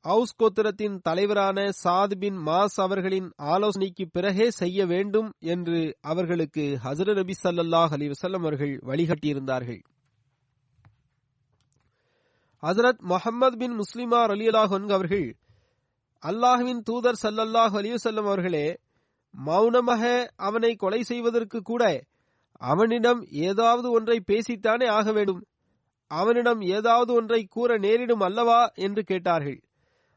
அவுஸ் 0.00 0.36
கோத்திரத்தின் 0.38 1.00
தலைவரான 1.02 1.70
சாத் 1.84 2.14
பின் 2.18 2.38
மாஸ் 2.46 2.76
அவர்களின் 2.76 3.32
ஆலோசனைக்கு 3.36 4.06
பிறகே 4.12 4.50
செய்ய 4.50 4.86
வேண்டும் 4.86 5.32
என்று 5.38 5.96
அவர்களுக்கு 6.00 6.78
ஹசர 6.84 7.14
நபி 7.14 7.34
சல்லாஹ் 7.42 7.92
அலி 7.92 8.08
வசல்லம் 8.08 8.44
அவர்கள் 8.46 8.80
வழிகாட்டியிருந்தார்கள். 8.86 9.82
ஹசரத் 12.62 13.02
முகமது 13.12 13.56
பின் 13.56 13.76
முஸ்லிமா 13.78 14.22
அலி 14.28 14.48
அல்லாஹ் 14.48 14.92
அவர்கள் 14.92 15.28
அல்லாஹுவின் 16.22 16.80
தூதர் 16.82 17.18
சல்லல்லாஹ் 17.22 17.74
அலியுசல்லம் 17.80 18.28
அவர்களே 18.30 18.66
மௌனமாக 19.34 20.02
அவனை 20.36 20.72
கொலை 20.76 21.00
செய்வதற்கு 21.02 21.58
கூட 21.62 21.82
அவனிடம் 22.60 23.20
ஏதாவது 23.30 23.90
ஒன்றை 23.90 24.16
பேசித்தானே 24.26 24.86
ஆக 24.88 25.12
வேண்டும். 25.12 25.42
அவனிடம் 26.10 26.60
ஏதாவது 26.76 27.10
ஒன்றை 27.12 27.40
கூற 27.44 27.78
நேரிடும் 27.78 28.20
அல்லவா 28.20 28.60
என்று 28.86 29.02
கேட்டார்கள். 29.04 29.58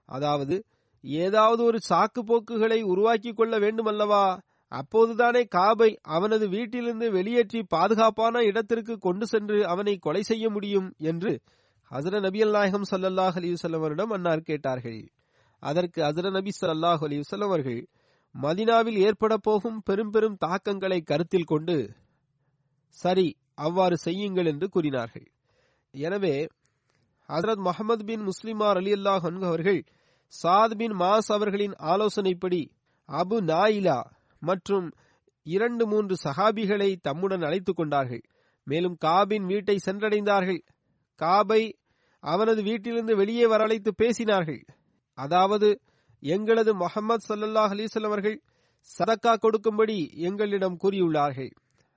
அதாவது 0.10 0.56
ஏதாவது 1.04 1.62
ஒரு 1.64 1.80
சாக்கு 1.90 2.22
போக்குகளை 2.22 2.80
உருவாக்கி 2.84 3.32
கொள்ள 3.34 3.54
வேண்டும் 3.60 3.86
அல்லவா? 3.86 4.26
அப்போதுதானே 4.72 5.42
காபை 5.46 5.90
அவனது 6.16 6.46
வீட்டிலிருந்து 6.50 7.08
வெளியேற்றி 7.12 7.60
பாதுகாப்பான 7.76 8.44
இடத்திற்கு 8.44 8.94
கொண்டு 8.98 9.26
சென்று 9.26 9.58
அவனை 9.66 9.96
கொலை 9.98 10.24
செய்ய 10.24 10.46
முடியும் 10.50 10.88
என்று 11.12 11.34
ஹசர 11.92 12.20
நபி 12.20 12.42
சல்லல்லாஹ் 12.44 12.88
சல்லாஹ் 12.94 13.38
அலிவசல்லவரிடம் 13.40 14.14
அன்னார் 14.18 14.48
கேட்டார்கள். 14.50 15.02
அதற்கு 15.64 16.00
அசர 16.04 16.30
நபி 16.32 16.52
சல்லாஹ் 16.62 17.04
அலி 17.04 17.18
அவர்கள் 17.40 17.82
மதினாவில் 18.36 18.98
ஏற்பட 18.98 19.34
போகும் 19.38 19.80
பெரும் 19.86 20.10
பெரும் 20.10 20.38
தாக்கங்களை 20.38 21.02
கருத்தில் 21.02 21.50
கொண்டு 21.52 21.76
சரி 23.02 23.28
அவ்வாறு 23.56 23.98
செய்யுங்கள் 23.98 24.46
என்று 24.46 24.68
கூறினார்கள். 24.70 25.28
எனவே 25.94 26.36
ஹசரத் 27.28 27.64
முகமது 27.68 28.04
பின் 28.06 28.24
முஸ்லிமார் 28.30 28.80
அலி 28.82 28.92
அல்லாஹ் 28.94 29.46
அவர்கள் 29.46 29.82
சாத் 30.34 30.76
பின் 30.76 30.96
மாஸ் 31.00 31.30
அவர்களின் 31.36 31.76
ஆலோசனைப்படி 31.94 32.62
அபு 33.10 33.38
நாயிலா 33.52 34.00
மற்றும் 34.42 34.88
இரண்டு 35.46 35.84
மூன்று 35.88 36.16
சஹாபிகளை 36.24 36.90
தம்முடன் 37.02 37.44
அழைத்துக் 37.44 37.76
கொண்டார்கள். 37.76 38.24
மேலும் 38.64 38.98
காபின் 39.06 39.46
வீட்டை 39.46 39.76
சென்றடைந்தார்கள். 39.86 40.62
காபை 41.20 41.64
அவனது 42.24 42.62
வீட்டிலிருந்து 42.64 43.16
வெளியே 43.16 43.46
வரழைத்து 43.46 43.92
பேசினார்கள். 44.02 44.64
அதாவது 45.18 45.70
எங்களது 46.24 46.72
முகமது 46.74 47.24
சல்லல்லாஹ் 47.30 47.74
அலிசல் 47.76 48.08
அவர்கள் 48.10 48.38
சதக்கா 48.90 49.34
கொடுக்கும்படி 49.38 49.98
எங்களிடம் 50.28 50.78
கூறியுள்ளார்கள். 50.84 51.52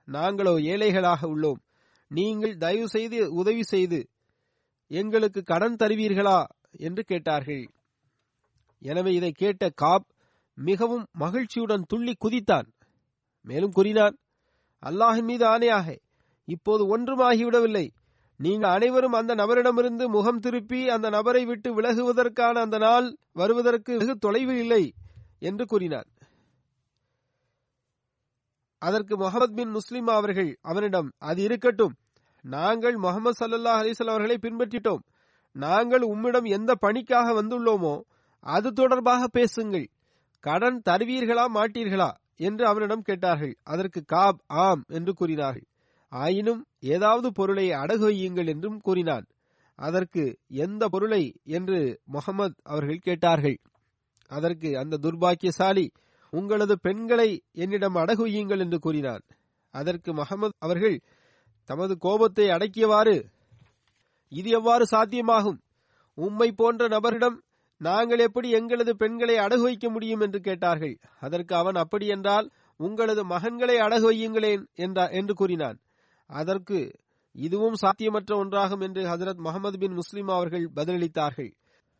நாங்களோ 0.07 0.53
ஏழைகளாக 0.73 1.21
உள்ளோம். 1.27 1.59
நீங்கள் 2.11 2.57
தயவு 2.57 2.87
செய்து 2.87 3.17
உதவி 3.31 3.63
செய்து 3.63 3.99
எங்களுக்கு 4.91 5.41
கடன் 5.43 5.75
தருவீர்களா 5.75 6.39
என்று 6.71 7.03
கேட்டார்கள். 7.03 7.63
எனவே 8.81 9.11
இதை 9.13 9.31
கேட்ட 9.31 9.69
காப் 9.69 10.05
மிகவும் 10.57 11.05
மகிழ்ச்சியுடன் 11.13 11.83
துள்ளி 11.87 12.13
குதித்தான். 12.25 12.67
மேலும் 13.47 13.71
கூறினான் 13.71 14.15
அல்லாஹின் 14.83 15.27
மீது 15.31 15.45
ஆணையாக 15.45 15.87
இப்போது 16.47 16.83
ஒன்றும் 16.87 17.19
ஆகிவிடவில்லை. 17.19 17.85
நீங்கள் 18.37 18.69
அனைவரும் 18.69 19.11
அந்த 19.11 19.35
நபரிடமிருந்து 19.35 20.07
முகம் 20.07 20.39
திருப்பி 20.39 20.89
அந்த 20.89 21.09
நபரை 21.09 21.45
விட்டு 21.45 21.81
விலகுவதற்கான 21.81 22.53
அந்த 22.53 22.77
நாள் 22.77 23.17
வருவதற்கு 23.33 23.97
வெகு 23.97 24.17
தொலைவு 24.17 24.57
இல்லை 24.59 24.93
என்று 25.39 25.65
கூறினார். 25.65 26.07
அதற்கு 28.79 29.17
முகமது 29.17 29.53
பின் 29.53 29.69
முஸ்லிம் 29.69 30.07
அவர்கள் 30.07 30.57
அவனிடம் 30.61 31.11
அது 31.17 31.41
இருக்கட்டும். 31.41 31.95
நாங்கள் 32.41 32.95
முகமது 32.95 33.45
சல்லா 33.45 33.73
அலிசல் 33.79 34.09
அவர்களை 34.09 34.37
பின்பற்றிட்டோம். 34.41 35.03
நாங்கள் 35.51 36.01
உம்மிடம் 36.01 36.43
எந்த 36.43 36.75
பணிக்காக 36.75 37.43
வந்துள்ளோமோ 37.43 38.01
அது 38.39 38.73
தொடர்பாக 38.73 39.27
பேசுங்கள். 39.27 39.87
கடன் 40.39 40.81
தருவீர்களா 40.89 41.45
மாட்டீர்களா? 41.53 42.09
என்று 42.35 42.67
அவனிடம் 42.67 43.01
கேட்டார்கள். 43.01 43.57
அதற்கு 43.63 44.03
காப் 44.05 44.41
ஆம் 44.47 44.83
என்று 44.87 45.13
கூறினார்கள். 45.13 45.67
ஆயினும் 46.11 46.65
ஏதாவது 46.79 47.31
பொருளை 47.31 47.71
அடகு 47.71 48.05
வையுங்கள் 48.09 48.47
என்றும் 48.47 48.79
கூறினான். 48.79 49.25
அதற்கு 49.79 50.23
எந்த 50.47 50.87
பொருளை? 50.87 51.23
என்று 51.43 51.79
முகமது 52.05 52.55
அவர்கள் 52.63 52.97
கேட்டார்கள். 52.97 53.57
அதற்கு 54.31 54.77
அந்த 54.77 54.99
துர்பாக்கியசாலி 55.01 55.89
உங்களது 56.33 56.79
பெண்களை 56.79 57.29
என்னிடம் 57.51 57.95
அடகு 57.95 58.23
வையுங்கள் 58.25 58.59
என்று 58.59 58.79
கூறினான். 58.79 59.23
அதற்கு 59.73 60.13
முகமது 60.13 60.53
அவர்கள் 60.59 60.97
தமது 61.69 61.97
கோபத்தை 61.97 62.45
அடக்கியவாறு 62.47 63.17
இது 64.31 64.49
எவ்வாறு 64.49 64.85
சாத்தியமாகும்? 64.91 65.59
உம்மை 66.17 66.51
போன்ற 66.51 66.87
நபரிடம் 66.87 67.37
நாங்கள் 67.81 68.19
எப்படி 68.19 68.49
எங்களது 68.49 68.95
பெண்களை 68.95 69.35
அடகு 69.37 69.61
வைக்க 69.61 69.89
முடியும்? 69.89 70.19
என்று 70.19 70.39
கேட்டார்கள். 70.39 70.95
அதற்கு 71.19 71.55
அவன் 71.55 71.75
அப்படி 71.75 72.07
என்றால் 72.07 72.47
உங்களது 72.79 73.21
மகன்களை 73.25 73.75
அடகு 73.85 74.05
வையுங்களேன் 74.11 74.63
என்று 75.11 75.33
கூறினான். 75.33 75.77
அதற்கு 76.27 76.91
இதுவும் 77.31 77.73
சாத்தியமற்ற 77.73 78.31
ஒன்றாகும் 78.33 78.81
என்று 78.81 79.03
ஹசரத் 79.03 79.35
முகமது 79.35 79.77
பின் 79.77 79.93
முஸ்லிம் 79.93 80.27
அவர்கள் 80.27 80.69
பதிலளித்தார்கள். 80.75 81.51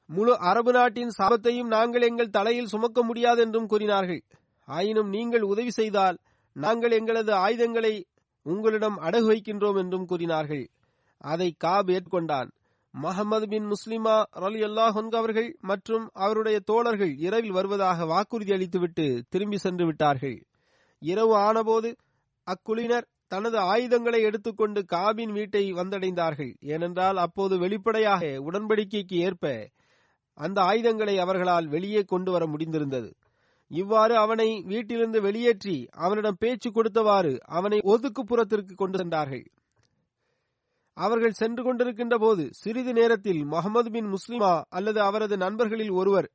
முழு 0.05 0.39
அரபு 0.39 0.71
நாட்டின் 0.71 1.11
சாபத்தையும் 1.17 1.67
நாங்கள் 1.67 2.01
எங்கள் 2.01 2.29
தலையில் 2.29 2.65
சுமக்க 2.65 3.03
முடியாது 3.03 3.41
என்றும் 3.41 3.67
கூறினார்கள். 3.67 4.23
ஆயினும் 4.65 5.09
நீங்கள் 5.09 5.41
உதவி 5.41 5.71
செய்தால் 5.71 6.17
நாங்கள் 6.53 6.91
எங்களது 6.91 7.33
ஆயுதங்களை 7.33 8.07
உங்களிடம் 8.41 8.97
அடகு 8.97 9.27
வைக்கின்றோம் 9.27 9.77
என்றும் 9.77 10.05
கூறினார்கள். 10.05 10.69
அதை 11.17 11.55
காப் 11.57 11.89
ஏற்கொண்டான் 11.89 12.51
மஹமது 13.01 13.47
பின் 13.47 13.71
முஸ்லிமா 13.71 14.23
அலி 14.29 14.61
அல்லாஹ் 14.63 15.15
அவர்கள் 15.15 15.57
மற்றும் 15.61 16.09
அவருடைய 16.13 16.59
தோழர்கள் 16.59 17.17
இரவில் 17.17 17.51
வருவதாக 17.51 18.05
வாக்குறுதி 18.05 18.51
அளித்துவிட்டு 18.51 19.23
திரும்பி 19.29 19.57
சென்று 19.57 19.85
விட்டார்கள். 19.85 20.47
இரவு 20.99 21.35
ஆனபோது 21.35 21.95
அக்குழுவினர் 22.47 23.07
தனது 23.31 23.57
ஆயுதங்களை 23.71 24.19
எடுத்துக்கொண்டு 24.21 24.81
காபின் 24.93 25.33
வீட்டை 25.37 25.63
வந்தடைந்தார்கள். 25.73 26.53
ஏனென்றால் 26.73 27.17
அப்போது 27.17 27.55
வெளிப்படையாக 27.57 28.23
உடன்படிக்கைக்கு 28.47 29.17
ஏற்ப 29.27 29.53
அந்த 30.37 30.57
ஆயுதங்களை 30.61 31.15
அவர்களால் 31.17 31.67
வெளியே 31.67 32.01
கொண்டு 32.03 32.31
வர 32.31 32.43
முடிந்திருந்தது. 32.47 33.09
இவ்வாறு 33.71 34.15
அவனை 34.15 34.49
வீட்டிலிருந்து 34.63 35.19
வெளியேற்றி 35.21 35.77
அவனிடம் 35.97 36.39
பேச்சு 36.39 36.69
கொடுத்தவாறு 36.71 37.33
அவனை 37.57 37.79
ஒதுக்குப்புறத்திற்கு 37.93 38.73
கொண்டு 38.75 38.97
சென்றார்கள். 38.97 39.45
அவர்கள் 40.97 41.39
சென்று 41.39 41.61
கொண்டிருக்கின்ற 41.63 42.15
போது 42.17 42.43
சிறிது 42.53 42.93
நேரத்தில் 42.93 43.41
முகமது 43.45 43.89
பின் 43.91 44.07
முஸ்லிமா 44.13 44.53
அல்லது 44.69 44.99
அவரது 45.01 45.35
நண்பர்களில் 45.37 45.91
ஒருவர் 45.91 46.27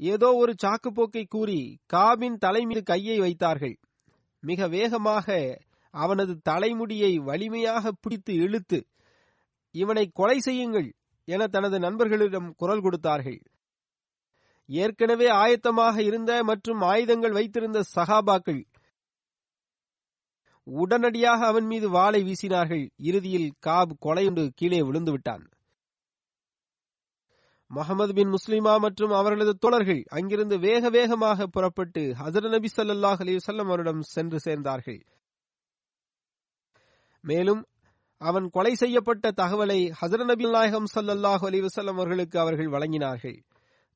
ஏதோ 0.00 0.28
ஒரு 0.34 0.52
சாக்குப்போக்கை 0.64 1.24
கூறி 1.26 1.60
காபின் 1.92 2.38
தலை 2.38 2.62
மீது 2.66 2.82
கையை 2.82 3.18
வைத்தார்கள். 3.20 3.76
மிக 4.42 4.66
வேகமாக 4.68 5.36
அவனது 6.02 6.32
தலைமுடியை 6.48 7.12
வலிமையாக 7.28 7.92
பிடித்து 8.02 8.32
இழுத்து 8.44 8.78
இவனை 9.74 10.04
கொலை 10.18 10.38
செய்யுங்கள் 10.40 10.88
என 11.28 11.46
தனது 11.46 11.76
நண்பர்களிடம் 11.78 12.48
குரல் 12.60 12.84
கொடுத்தார்கள். 12.84 13.40
ஏற்கனவே 14.68 15.28
ஆயத்தமாக 15.42 15.96
இருந்த 16.08 16.32
மற்றும் 16.50 16.80
ஆயுதங்கள் 16.90 17.36
வைத்திருந்த 17.38 17.78
சகாபாக்கள் 17.96 18.62
உடனடியாக 20.66 21.40
அவன் 21.46 21.66
மீது 21.72 21.86
வாளை 21.90 22.20
வீசினார்கள். 22.28 22.84
இறுதியில் 23.08 23.50
காப் 23.66 23.92
கொலையுண்டு 24.06 24.44
கீழே 24.60 24.80
விழுந்து 24.88 25.12
விட்டான் 25.12 25.44
முகமது 27.70 28.12
பின் 28.14 28.32
முஸ்லிமா 28.34 28.72
மற்றும் 28.84 29.12
அவர்களது 29.18 29.52
தோழர்கள் 29.56 30.02
அங்கிருந்து 30.16 30.56
வேக 30.58 30.90
வேகமாக 30.96 31.46
புறப்பட்டு 31.46 32.02
ஹசர 32.20 32.50
நபி 32.54 32.68
சல்லாஹ் 32.76 33.20
அலிவசல்லம் 33.24 33.70
அவரிடம் 33.70 34.02
சென்று 34.14 34.38
சேர்ந்தார்கள். 34.46 35.00
மேலும் 37.24 37.62
அவன் 38.20 38.46
கொலை 38.50 38.74
செய்யப்பட்ட 38.74 39.30
தகவலை 39.36 39.78
ஹசர 40.00 40.24
நபி 40.24 40.50
நாயகம் 40.50 40.88
சல்லாஹூ 40.94 41.44
அலிவசல்லம் 41.50 41.98
அவர்களுக்கு 42.00 42.36
அவர்கள் 42.38 42.70
வழங்கினார்கள். 42.74 43.38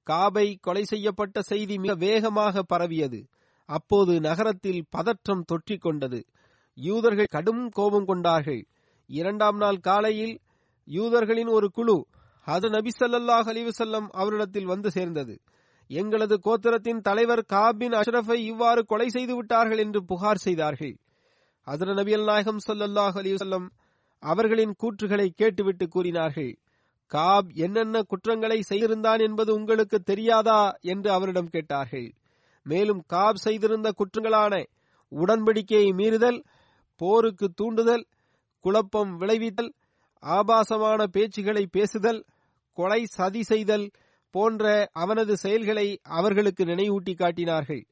காபை 0.06 0.46
கொலை 0.60 0.84
செய்யப்பட்ட 0.84 1.42
செய்தி 1.42 1.74
மிக 1.78 1.94
வேகமாக 1.94 2.62
பரவியது. 2.62 3.20
அப்போது 3.68 4.12
நகரத்தில் 4.20 4.82
பதற்றம் 4.90 5.44
தொற்றிக் 5.44 5.80
கொண்டது. 5.80 6.20
யூதர்கள் 6.78 7.32
கடும் 7.36 7.64
கோபம் 7.68 8.04
கொண்டார்கள். 8.04 8.62
இரண்டாம் 9.10 9.56
நாள் 9.56 9.78
காலையில் 9.78 10.34
யூதர்களின் 10.88 11.50
ஒரு 11.50 11.68
குழு 11.70 11.98
அது 12.46 12.66
நபி 12.70 12.90
சல்லாஹ் 13.00 13.48
அலிவசல்லம் 13.52 14.08
அவரிடத்தில் 14.20 14.70
வந்து 14.72 14.90
சேர்ந்தது. 14.90 15.34
எங்களது 15.90 16.36
கோத்திரத்தின் 16.44 17.00
தலைவர் 17.00 17.44
காபின் 17.52 17.94
அஷ்ரஃபை 18.00 18.38
இவ்வாறு 18.50 18.80
கொலை 18.84 19.08
செய்து 19.08 19.34
விட்டார்கள் 19.36 19.78
என்று 19.78 20.00
புகார் 20.04 20.44
செய்தார்கள். 20.46 20.94
அதர 21.70 21.94
நபி 21.94 22.24
நாயகம் 22.24 22.58
சல்லாஹ் 22.66 23.16
அலிவசல்லம் 23.20 23.66
அவர்களின் 24.18 24.74
கூற்றுகளை 24.82 25.28
கேட்டுவிட்டு 25.28 25.88
கூறினார்கள் 25.88 26.58
காப் 27.06 27.48
என்னென்ன 27.54 28.02
குற்றங்களை 28.02 28.62
செய்திருந்தான் 28.62 29.18
என்பது 29.18 29.54
உங்களுக்கு 29.54 30.00
தெரியாதா 30.00 30.76
என்று 30.80 31.12
அவரிடம் 31.12 31.48
கேட்டார்கள். 31.48 32.14
மேலும் 32.62 33.02
காப் 33.06 33.36
செய்திருந்த 33.36 33.92
குற்றங்களான 33.98 34.64
உடன்படிக்கையை 35.12 35.90
மீறுதல் 35.92 36.44
போருக்கு 36.96 37.52
தூண்டுதல் 37.54 38.06
குழப்பம் 38.60 39.20
விளைவித்தல் 39.20 39.72
ஆபாசமான 40.20 41.06
பேச்சுகளை 41.06 41.66
பேசுதல் 41.70 42.24
கொலை 42.72 43.06
சதி 43.06 43.42
செய்தல் 43.42 43.90
போன்ற 44.30 44.88
அவனது 44.92 45.36
செயல்களை 45.36 46.00
அவர்களுக்கு 46.02 46.64
நினைவூட்டி 46.64 47.14
காட்டினார்கள். 47.14 47.86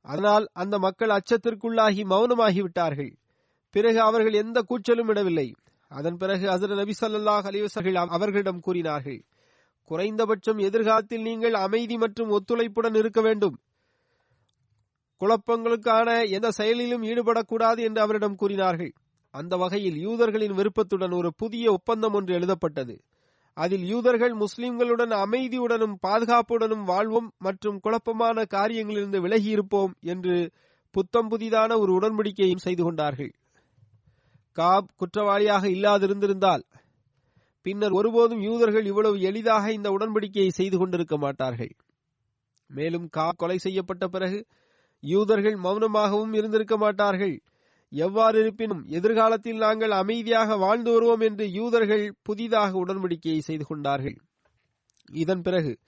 அதனால் 0.00 0.48
அந்த 0.52 0.78
மக்கள் 0.78 1.08
அச்சத்திற்குள்ளாகி 1.08 2.02
மௌனமாகிவிட்டார்கள். 2.04 3.12
பிறகு 3.70 4.00
அவர்கள் 4.00 4.32
எந்த 4.32 4.58
கூச்சலும் 4.68 5.10
இடவில்லை 5.10 5.54
அதன் 5.88 6.16
பிறகு 6.16 6.46
அசர 6.48 6.74
நபி 6.74 6.94
சல்லாஹ் 7.00 7.46
அலிவசர்கள் 7.50 7.94
அவர்களிடம் 7.94 8.60
கூறினார்கள் 8.60 9.20
குறைந்தபட்சம் 9.84 10.58
எதிர்காலத்தில் 10.58 11.22
நீங்கள் 11.22 11.54
அமைதி 11.54 11.96
மற்றும் 11.96 12.30
ஒத்துழைப்புடன் 12.30 12.96
இருக்க 12.96 13.20
வேண்டும். 13.20 13.56
குழப்பங்களுக்கான 15.20 16.28
எந்த 16.28 16.50
செயலிலும் 16.50 17.02
ஈடுபடக்கூடாது 17.02 17.78
என்று 17.78 18.00
அவரிடம் 18.00 18.34
கூறினார்கள். 18.34 18.92
அந்த 19.34 19.56
வகையில் 19.56 19.98
யூதர்களின் 19.98 20.54
விருப்பத்துடன் 20.54 21.10
ஒரு 21.10 21.30
புதிய 21.34 21.72
ஒப்பந்தம் 21.72 22.12
ஒன்று 22.12 22.34
எழுதப்பட்டது. 22.34 22.94
அதில் 23.54 23.84
யூதர்கள் 23.84 24.34
முஸ்லிம்களுடன் 24.34 25.12
அமைதியுடனும் 25.24 25.94
பாதுகாப்புடனும் 26.06 26.84
வாழ்வோம் 26.84 27.32
மற்றும் 27.38 27.80
குழப்பமான 27.80 28.42
காரியங்களிலிருந்து 28.42 29.20
விலகி 29.20 29.48
இருப்போம் 29.48 29.96
என்று 30.00 30.52
புத்தம் 30.90 31.30
புதிதான 31.30 31.78
ஒரு 31.78 31.92
உடன்படிக்கையும் 31.98 32.64
செய்து 32.66 32.82
கொண்டார்கள். 32.82 33.32
காப் 34.52 34.88
குற்றவாளியாக 34.96 35.68
இல்லாதிருந்திருந்தால் 35.68 36.62
பின்னர் 37.62 37.90
ஒருபோதும் 37.90 38.40
யூதர்கள் 38.40 38.86
இவ்வளவு 38.86 39.20
எளிதாக 39.20 39.72
இந்த 39.72 39.90
உடன்படிக்கையை 39.90 40.48
செய்து 40.48 40.78
கொண்டிருக்க 40.78 41.16
மாட்டார்கள். 41.16 41.70
மேலும் 42.66 43.08
காப் 43.08 43.36
கொலை 43.36 43.58
செய்யப்பட்ட 43.58 44.08
பிறகு 44.08 44.46
யூதர்கள் 45.00 45.54
மௌனமாகவும் 45.54 46.34
இருந்திருக்க 46.34 46.76
மாட்டார்கள். 46.76 47.42
எவ்வாறு 47.92 48.40
இருப்பினும் 48.40 48.82
எதிர்காலத்தில் 48.86 49.56
நாங்கள் 49.56 49.90
அமைதியாக 49.90 50.56
வாழ்ந்து 50.56 50.92
வருவோம் 50.92 51.20
என்று 51.20 51.52
யூதர்கள் 51.52 52.14
புதிதாக 52.22 52.84
உடன்படிக்கையை 52.84 53.38
செய்து 53.38 53.64
கொண்டார்கள். 53.64 54.16
இதன் 55.12 55.40
பிறகு 55.40 55.78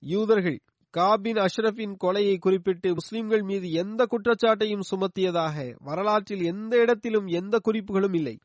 யூதர்கள் 0.00 0.60
காபின் 0.94 1.46
அஷ்ரஃபின் 1.46 1.94
கொலையை 2.04 2.38
குறிப்பிட்டு 2.38 2.94
முஸ்லிம்கள் 2.94 3.42
மீது 3.42 3.70
எந்த 3.70 4.06
குற்றச்சாட்டையும் 4.06 4.86
சுமத்தியதாக 4.90 5.74
வரலாற்றில் 5.78 6.42
எந்த 6.42 6.76
இடத்திலும் 6.76 7.26
எந்த 7.26 7.58
குறிப்புகளும் 7.62 8.12
இல்லை. 8.12 8.38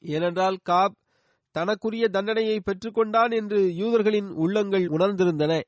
ஏனென்றால் 0.00 0.56
காப் 0.62 0.96
தனக்குரிய 1.50 2.08
தண்டனையை 2.08 2.60
பெற்றுக்கொண்டான் 2.60 3.32
என்று 3.34 3.74
யூதர்களின் 3.74 4.30
உள்ளங்கள் 4.34 4.86
உணர்ந்திருந்தன. 4.86 5.60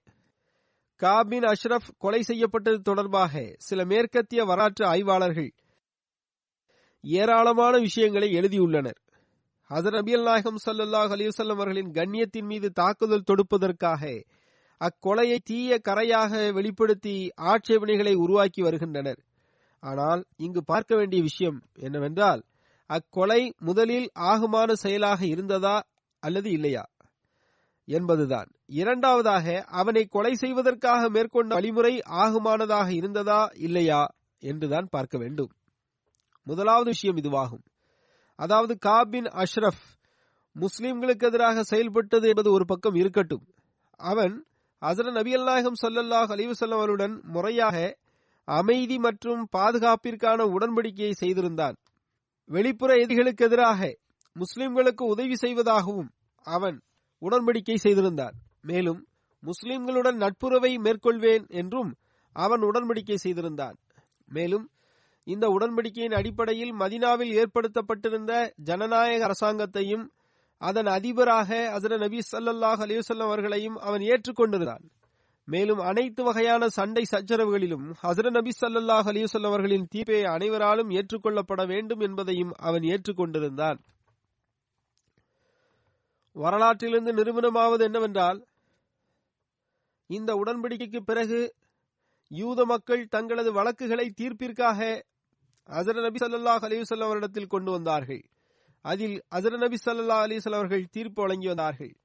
காபின் 1.03 1.47
அஷ்ரப் 1.53 1.89
கொலை 1.99 2.23
செய்யப்பட்டது 2.23 2.81
தொடர்பாக 2.81 3.55
சில 3.59 3.85
மேற்கத்திய 3.85 4.45
வரலாற்று 4.45 4.87
ஆய்வாளர்கள் 4.87 5.51
ஏராளமான 7.07 7.79
விஷயங்களை 7.79 8.33
எழுதியுள்ளனர். 8.35 8.99
ஹசர் 9.71 9.97
நபியல் 9.99 10.23
நாயகம் 10.23 10.59
சல்லாஹ் 10.67 11.13
அலிவசல்லம் 11.17 11.59
அவர்களின் 11.59 11.91
கண்ணியத்தின் 11.91 12.45
மீது 12.45 12.73
தாக்குதல் 12.73 13.29
தொடுப்பதற்காக 13.31 14.23
அக்கொலையை 14.81 15.39
தீய 15.45 15.81
கரையாக 15.89 16.53
வெளிப்படுத்தி 16.53 17.31
ஆட்சேபனைகளை 17.37 18.15
உருவாக்கி 18.15 18.63
வருகின்றனர். 18.63 19.21
ஆனால் 19.81 20.25
இங்கு 20.37 20.65
பார்க்க 20.65 20.97
வேண்டிய 20.97 21.23
விஷயம் 21.23 21.63
என்னவென்றால் 21.75 22.43
அக்கொலை 22.87 23.53
முதலில் 23.59 24.11
ஆகுமான 24.15 24.73
செயலாக 24.73 25.27
இருந்ததா 25.27 25.83
அல்லது 26.19 26.51
இல்லையா 26.51 26.85
என்பதுதான். 27.85 28.49
இரண்டாவதாக 28.67 29.65
அவனை 29.67 30.05
கொலை 30.05 30.35
செய்வதற்காக 30.35 31.09
மேற்கொண்ட 31.09 31.55
வழிமுறை 31.55 31.99
ஆகுமானதாக 31.99 32.89
இருந்ததா 32.91 33.51
இல்லையா 33.55 34.15
என்றுதான் 34.39 34.89
பார்க்க 34.91 35.19
வேண்டும். 35.19 35.51
முதலாவது 36.47 36.91
விஷயம் 36.91 37.17
இதுவாகும். 37.17 37.65
அதாவது 38.39 38.75
காபின் 38.87 39.29
அஷ்ரப் 39.43 39.83
முஸ்லிம்களுக்கு 40.55 41.25
எதிராக 41.25 41.63
செயல்பட்டது 41.63 42.29
என்பது 42.29 42.53
ஒரு 42.53 42.65
பக்கம் 42.65 42.95
இருக்கட்டும். 42.95 43.45
அவன் 43.97 44.35
அசர 44.81 45.13
நபி 45.13 45.33
அல்லாஹம் 45.35 45.81
சொல்லல்லாஹ் 45.83 46.33
அலிவசல்லம் 46.37 46.79
அவருடன் 46.81 47.21
முறையாக 47.23 47.97
அமைதி 48.45 48.99
மற்றும் 48.99 49.49
பாதுகாப்பிற்கான 49.57 50.41
உடன்படிக்கையை 50.47 51.11
செய்திருந்தான். 51.11 51.77
வெளிப்புற 52.45 52.95
எதிரிகளுக்கு 52.95 53.45
எதிராக 53.45 53.99
முஸ்லிம்களுக்கு 54.35 55.03
உதவி 55.03 55.35
செய்வதாகவும் 55.35 56.11
அவன் 56.45 56.77
உடன்படிக்கை 57.21 57.75
செய்திருந்தான். 57.75 58.35
மேலும் 58.63 59.01
முஸ்லிம்களுடன் 59.43 60.17
நட்புறவை 60.17 60.73
மேற்கொள்வேன் 60.77 61.49
என்றும் 61.49 61.91
அவன் 62.33 62.61
உடன்படிக்கை 62.61 63.15
செய்திருந்தான். 63.15 63.77
மேலும் 64.27 64.71
இந்த 65.27 65.49
உடன்படிக்கையின் 65.49 66.13
அடிப்படையில் 66.13 66.73
மதினாவில் 66.73 67.33
ஏற்படுத்தப்பட்டிருந்த 67.41 68.33
ஜனநாயக 68.65 69.23
அரசாங்கத்தையும் 69.27 70.05
அதன் 70.61 70.87
அதிபராக 70.87 71.49
அசர 71.77 71.95
நபி 71.99 72.19
சல்லாஹ் 72.33 72.83
அலிவசல்லம் 72.85 73.31
அவர்களையும் 73.31 73.77
அவன் 73.77 74.01
ஏற்றுக்கொண்டிருந்தான். 74.01 74.85
மேலும் 75.49 75.79
அனைத்து 75.79 76.23
வகையான 76.25 76.69
சண்டை 76.69 77.03
சச்சரவுகளிலும் 77.11 77.87
ஹசர 78.03 78.31
நபி 78.31 78.53
சல்லாஹ் 78.61 79.09
அலிவசல்லம் 79.13 79.53
அவர்களின் 79.53 79.87
தீர்ப்பை 79.91 80.25
அனைவராலும் 80.25 80.91
ஏற்றுக்கொள்ளப்பட 80.91 81.67
வேண்டும் 81.67 82.01
என்பதையும் 82.01 82.53
அவன் 82.69 82.83
ஏற்றுக்கொண்டிருந்தான். 82.83 83.79
வரலாற்றிலிருந்து 86.37 87.13
நிறுவனமாவது 87.13 87.85
என்னவென்றால் 87.85 88.41
இந்த 90.11 90.35
உடன்படிக்கைக்கு 90.35 91.01
பிறகு 91.01 91.41
யூத 92.31 92.65
மக்கள் 92.65 93.09
தங்களது 93.09 93.51
வழக்குகளை 93.53 94.07
தீர்ப்பிற்காக 94.21 94.81
அசர 95.67 96.03
நபி 96.03 96.27
சல்லாஹ் 96.27 96.65
அலிவசல்லம் 96.67 97.05
அவரிடத்தில் 97.05 97.47
கொண்டு 97.47 97.71
வந்தார்கள். 97.71 98.23
அதில் 98.83 99.23
அசர 99.35 99.59
நபி 99.59 99.77
சல்லா 99.85 100.19
அலிசல் 100.27 100.55
அவர்கள் 100.55 100.87
தீர்ப்பு 100.91 101.23
வழங்கி 101.23 101.47
வந்தார்கள். 101.47 101.97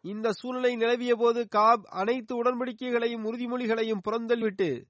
இந்த 0.00 0.32
சூழ்நிலை 0.32 0.76
நிலவிய 0.76 1.14
போது 1.14 1.48
காப் 1.48 1.86
அனைத்து 1.88 2.42
உடன்படிக்கைகளையும் 2.42 3.24
உறுதிமொழிகளையும் 3.24 4.00
புறந்தள்விட்டு 4.10 4.84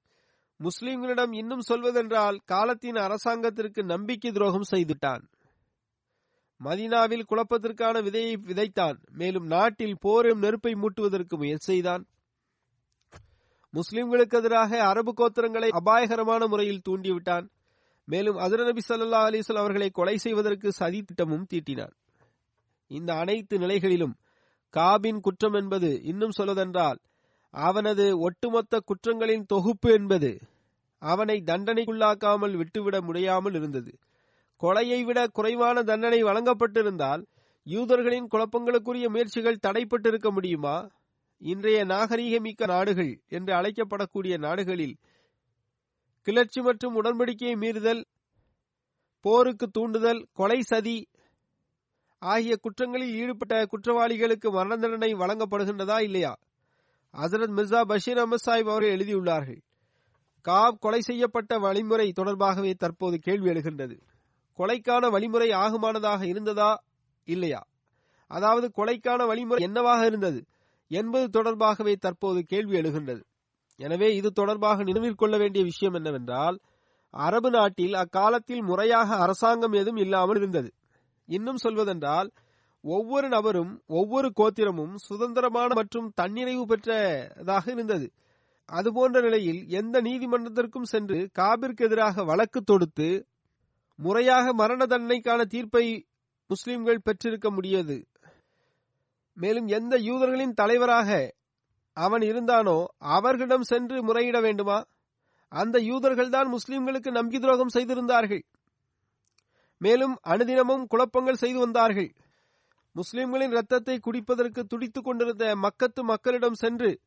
முஸ்லிம்களிடம் 0.59 1.33
இன்னும் 1.33 1.59
சொல்வதென்றால் 1.59 2.39
காலத்தின் 2.45 2.95
அரசாங்கத்திற்கு 2.95 3.83
நம்பிக்கை 3.83 4.31
துரோகம் 4.31 4.69
செய்துவிட்டான். 4.71 5.23
மதினாவில் 6.63 7.25
குழப்பத்திற்கான 7.29 8.01
விதையை 8.01 8.35
விதைத்தான். 8.45 8.97
மேலும் 9.11 9.45
நாட்டில் 9.45 9.97
போரும் 9.99 10.39
நெருப்பை 10.39 10.73
மூட்டுவதற்கு 10.73 11.37
முயற்சி 11.37 11.73
செய்தான். 11.73 12.05
முஸ்லிம்களுக்கு 13.73 14.37
எதிராக 14.37 14.83
அரபு 14.83 15.13
கோத்திரங்களை 15.17 15.67
அபாயகரமான 15.69 16.47
முறையில் 16.47 16.81
தூண்டிவிட்டான். 16.89 17.49
மேலும் 18.07 18.37
அசர 18.37 18.61
நபி 18.65 18.81
சல்லா 18.87 19.19
அலிஸ்வல் 19.27 19.61
அவர்களை 19.63 19.89
கொலை 19.89 20.17
செய்வதற்கு 20.17 20.71
சதி 20.71 21.01
திட்டமும் 21.01 21.45
தீட்டினார். 21.45 21.93
இந்த 22.91 23.11
அனைத்து 23.13 23.57
நிலைகளிலும் 23.57 24.15
காபின் 24.73 25.19
குற்றம் 25.19 25.53
என்பது 25.53 25.89
இன்னும் 26.03 26.37
சொல்வதென்றால் 26.37 26.99
அவனது 27.53 28.05
ஒட்டுமொத்த 28.19 28.79
குற்றங்களின் 28.85 29.45
தொகுப்பு 29.45 29.89
என்பது 29.91 30.31
அவனை 31.01 31.43
தண்டனைக்குள்ளாக்காமல் 31.45 32.55
விட்டுவிட 32.55 33.01
முடியாமல் 33.01 33.53
இருந்தது. 33.53 33.91
கொலையை 34.61 34.99
விட 35.03 35.19
குறைவான 35.27 35.77
தண்டனை 35.83 36.19
வழங்கப்பட்டிருந்தால் 36.23 37.23
யூதர்களின் 37.67 38.27
குழப்பங்களுக்குரிய 38.33 39.05
முயற்சிகள் 39.09 39.63
தடைப்பட்டிருக்க 39.67 40.29
முடியுமா? 40.31 40.75
இன்றைய 41.41 41.79
நாகரீகமிக்க 41.85 42.67
நாடுகள் 42.67 43.11
என்று 43.27 43.53
அழைக்கப்படக்கூடிய 43.53 44.37
நாடுகளில் 44.37 44.95
கிளர்ச்சி 46.23 46.61
மற்றும் 46.61 47.03
உடன்படிக்கையை 47.03 47.55
மீறுதல் 47.55 48.03
போருக்கு 49.19 49.67
தூண்டுதல் 49.69 50.25
கொலை 50.33 50.61
சதி 50.61 51.07
ஆகிய 52.21 52.55
குற்றங்களில் 52.55 53.13
ஈடுபட்ட 53.13 53.65
குற்றவாளிகளுக்கு 53.65 54.51
மரண 54.51 54.77
தண்டனை 54.77 55.13
வழங்கப்படுகின்றதா 55.13 56.01
இல்லையா? 56.01 56.35
ஹசரத் 57.13 57.53
மிர்சா 57.57 57.81
பஷீர் 57.81 58.17
அஹமத் 58.17 58.45
சாஹிப் 58.45 58.69
அவர்கள் 58.69 58.95
எழுதியுள்ளார்கள் 58.97 59.61
காப் 60.41 60.79
கொலை 60.79 61.01
செய்யப்பட்ட 61.01 61.57
வழிமுறை 61.57 62.13
தொடர்பாகவே 62.15 62.73
தற்போது 62.73 63.19
கேள்வி 63.19 63.49
எழுகின்றது. 63.49 63.95
கொலைக்கான 64.57 65.09
வழிமுறை 65.09 65.49
ஆகுமானதாக 65.49 66.21
இருந்ததா 66.23 66.83
இல்லையா? 67.23 67.61
அதாவது 68.27 68.71
கொலைக்கான 68.75 69.25
வழிமுறை 69.25 69.63
என்னவாக 69.63 70.05
இருந்தது 70.05 70.45
என்பது 70.87 71.41
தொடர்பாகவே 71.41 71.95
தற்போது 71.95 72.43
கேள்வி 72.43 72.77
எழுகின்றது. 72.79 73.23
எனவே 73.79 74.15
இது 74.15 74.31
தொடர்பாக 74.31 74.83
நினைவில் 74.83 75.15
கொள்ள 75.15 75.37
வேண்டிய 75.37 75.63
விஷயம் 75.63 75.93
என்னவென்றால் 75.93 76.57
அரபு 77.13 77.49
நாட்டில் 77.49 77.93
அக்காலத்தில் 77.93 78.63
முறையாக 78.63 79.15
அரசாங்கம் 79.15 79.73
ஏதும் 79.73 79.95
இல்லாமல் 79.95 80.35
இருந்தது. 80.35 80.69
இன்னும் 81.29 81.57
சொல்வதென்றால் 81.57 82.29
ஒவ்வொரு 82.83 83.27
நபரும் 83.29 83.73
ஒவ்வொரு 83.87 84.29
கோத்திரமும் 84.39 84.95
சுதந்திரமான 85.07 85.69
மற்றும் 85.73 86.13
தன்னிறைவு 86.21 86.63
பெற்றதாக 86.71 87.65
இருந்தது. 87.71 88.07
அதுபோன்ற 88.69 89.17
நிலையில் 89.21 89.61
எந்த 89.79 89.95
நீதிமன்றத்திற்கும் 90.01 90.89
சென்று 90.93 91.29
காபிற்கு 91.39 91.85
எதிராக 91.85 92.23
வழக்கு 92.23 92.59
தொடுத்து 92.61 93.09
முறையாக 93.99 94.53
மரண 94.53 94.85
தண்டனைக்கான 94.85 95.41
தீர்ப்பை 95.43 95.85
முஸ்லிம்கள் 96.49 97.03
பெற்றிருக்க 97.03 97.47
முடியாது. 97.51 97.97
மேலும் 99.37 99.67
எந்த 99.67 99.93
யூதர்களின் 99.99 100.57
தலைவராக 100.61 101.09
அவன் 101.93 102.21
இருந்தானோ 102.21 102.85
அவர்களிடம் 102.97 103.61
சென்று 103.61 104.03
முறையிட 104.03 104.41
வேண்டுமா? 104.41 104.85
அந்த 105.47 105.79
யூதர்கள் 105.79 106.29
தான் 106.29 106.47
முஸ்லிம்களுக்கு 106.47 107.11
நம்பி 107.11 107.39
துரோகம் 107.39 107.69
செய்திருந்தார்கள். 107.69 108.43
மேலும் 109.77 110.17
அனுதினமும் 110.23 110.87
குழப்பங்கள் 110.87 111.35
செய்து 111.35 111.59
வந்தார்கள். 111.59 112.09
முஸ்லிம்களின் 112.91 113.51
ரத்தத்தை 113.51 113.99
குடிப்பதற்கு 113.99 114.63
துடித்துக் 114.63 115.03
கொண்டிருந்த 115.03 115.55
மக்கத்து 115.55 116.01
மக்களிடம் 116.03 116.53
சென்று 116.53 116.99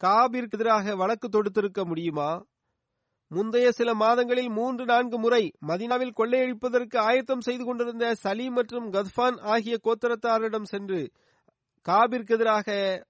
காபிற்கு 0.00 0.56
எதிராக 0.56 0.94
வழக்கு 0.94 1.28
தொடுத்திருக்க 1.28 1.84
முடியுமா? 1.84 2.44
முந்தைய 3.28 3.70
சில 3.70 3.94
மாதங்களில் 3.94 4.48
மூன்று 4.48 4.84
நான்கு 4.84 5.18
முறை 5.18 5.52
மதினாவில் 5.66 6.16
கொள்ளையடிப்பதற்கு 6.16 6.96
ஆயத்தம் 6.98 7.40
செய்து 7.40 7.64
கொண்டிருந்த 7.64 8.14
சலீம் 8.14 8.52
மற்றும் 8.52 8.92
கத்பான் 8.92 9.38
ஆகிய 9.40 9.78
கோத்தரத்தாரிடம் 9.84 10.62
சென்று 10.62 11.12
காபிற்கு 11.86 12.34
எதிராக 12.34 12.68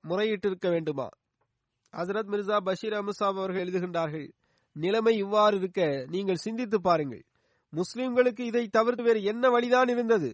முறையிட்டிருக்க 0.08 0.70
வேண்டுமா? 0.70 1.08
ஹசரத் 1.92 2.30
மிர்சா 2.32 2.56
பஷீர் 2.60 2.92
அஹமசாப் 2.92 3.38
அவர்கள் 3.40 3.62
எழுதுகின்றார்கள் 3.64 4.28
நிலைமை 4.76 5.16
இவ்வாறு 5.16 5.56
இருக்க 5.56 6.06
நீங்கள் 6.10 6.36
சிந்தித்து 6.36 6.80
பாருங்கள். 6.80 7.22
முஸ்லிம்களுக்கு 7.72 8.40
இதை 8.40 8.68
தவிர்த்து 8.68 9.02
வேறு 9.02 9.22
என்ன 9.22 9.48
வழிதான் 9.48 9.88
இருந்தது? 9.88 10.30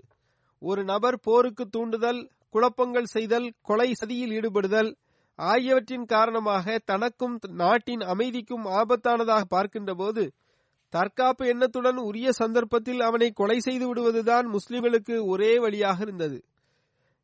ஒரு 0.63 0.85
நபர் 0.85 1.19
போருக்கு 1.21 1.65
தூண்டுதல் 1.69 2.21
குழப்பங்கள் 2.51 3.05
செய்தல் 3.05 3.53
கொலை 3.63 3.93
சதியில் 3.93 4.33
ஈடுபடுதல் 4.33 4.91
ஆகியவற்றின் 5.39 6.05
காரணமாக 6.05 6.79
தனக்கும் 6.85 7.37
நாட்டின் 7.63 8.01
அமைதிக்கும் 8.01 8.67
ஆபத்தானதாக 8.81 9.45
பார்க்கின்ற 9.49 9.95
போது 9.95 10.25
தற்காப்பு 10.93 11.45
எண்ணத்துடன் 11.47 11.97
உரிய 11.97 12.29
சந்தர்ப்பத்தில் 12.33 13.01
அவனை 13.01 13.29
கொலை 13.31 13.59
செய்து 13.59 13.87
விடுவதுதான் 13.87 14.47
முஸ்லிம்களுக்கு 14.49 15.15
ஒரே 15.27 15.59
வழியாக 15.59 15.99
இருந்தது. 16.03 16.39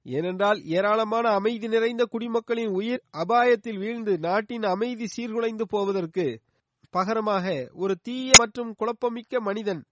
ஏனென்றால் 0.03 0.63
ஏராளமான 0.65 1.29
அமைதி 1.29 1.69
நிறைந்த 1.69 2.05
குடிமக்களின் 2.05 2.69
உயிர் 2.69 3.03
அபாயத்தில் 3.13 3.79
வீழ்ந்து 3.79 4.19
நாட்டின் 4.19 4.63
அமைதி 4.63 5.07
சீர்குலைந்து 5.17 5.63
போவதற்கு 5.63 6.41
பகரமாக 6.91 7.71
ஒரு 7.73 7.95
தீய 8.03 8.31
மற்றும் 8.39 8.75
குழப்பமிக்க 8.79 9.41
மனிதன் 9.41 9.83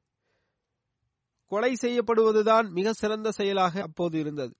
கொலை 1.49 1.75
செய்யப்படுவதுதான் 1.75 2.71
மிக 2.71 2.92
சிறந்த 2.92 3.31
செயலாக 3.31 3.83
அப்போது 3.83 4.18
இருந்தது. 4.18 4.55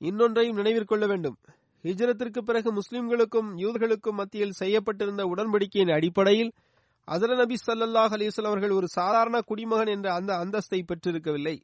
இன்னொன்றையும் 0.00 0.56
நினைவிற்கொள்ள 0.56 1.06
வேண்டும். 1.06 1.36
ஹிஜரத்திற்கு 1.84 2.38
பிறகு 2.38 2.72
முஸ்லிம்களுக்கும் 2.72 3.50
யூதர்களுக்கும் 3.56 4.18
மத்தியில் 4.20 4.58
செய்யப்பட்டிருந்த 4.58 5.22
உடன்படிக்கையின் 5.24 5.88
அடிப்படையில் 5.88 6.52
அதர 7.08 7.36
நபி 7.36 7.56
சல்லாஹ் 7.66 8.12
அலிஸ்வல் 8.16 8.46
அவர்கள் 8.46 8.70
ஒரு 8.70 8.88
சாதாரண 8.88 9.40
குடிமகன் 9.40 9.86
என்ற 9.86 10.12
அந்த 10.14 10.32
அந்தஸ்தை 10.44 10.80
பெற்றிருக்கவில்லை. 10.84 11.56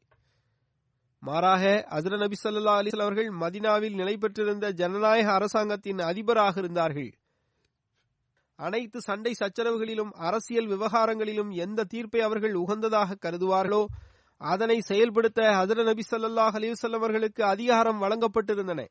மாறாக 1.23 1.63
அசர 1.91 2.17
நபி 2.17 2.35
சல்லா 2.43 2.73
அலிஸ்லாம் 2.79 3.07
அவர்கள் 3.07 3.29
மதினாவில் 3.29 3.95
நிலை 3.95 4.17
பெற்றிருந்த 4.17 4.71
ஜனநாயக 4.71 5.31
அரசாங்கத்தின் 5.31 5.99
அதிபராக 5.99 6.59
இருந்தார்கள். 6.59 7.09
அனைத்து 8.55 8.99
சண்டை 9.01 9.33
சச்சரவுகளிலும் 9.39 10.11
அரசியல் 10.27 10.67
விவகாரங்களிலும் 10.67 11.51
எந்த 11.65 11.83
தீர்ப்பை 11.83 12.21
அவர்கள் 12.21 12.53
உகந்ததாக 12.53 13.17
கருதுவார்களோ 13.25 13.85
அதனை 14.41 14.79
செயல்படுத்த 14.79 15.41
ஹசர 15.59 15.83
நபி 15.83 16.03
சல்லாஹ் 16.11 16.57
அலிவசல்லம் 16.59 17.01
அவர்களுக்கு 17.01 17.43
அதிகாரம் 17.43 18.01
வழங்கப்பட்டிருந்தன. 18.03 18.81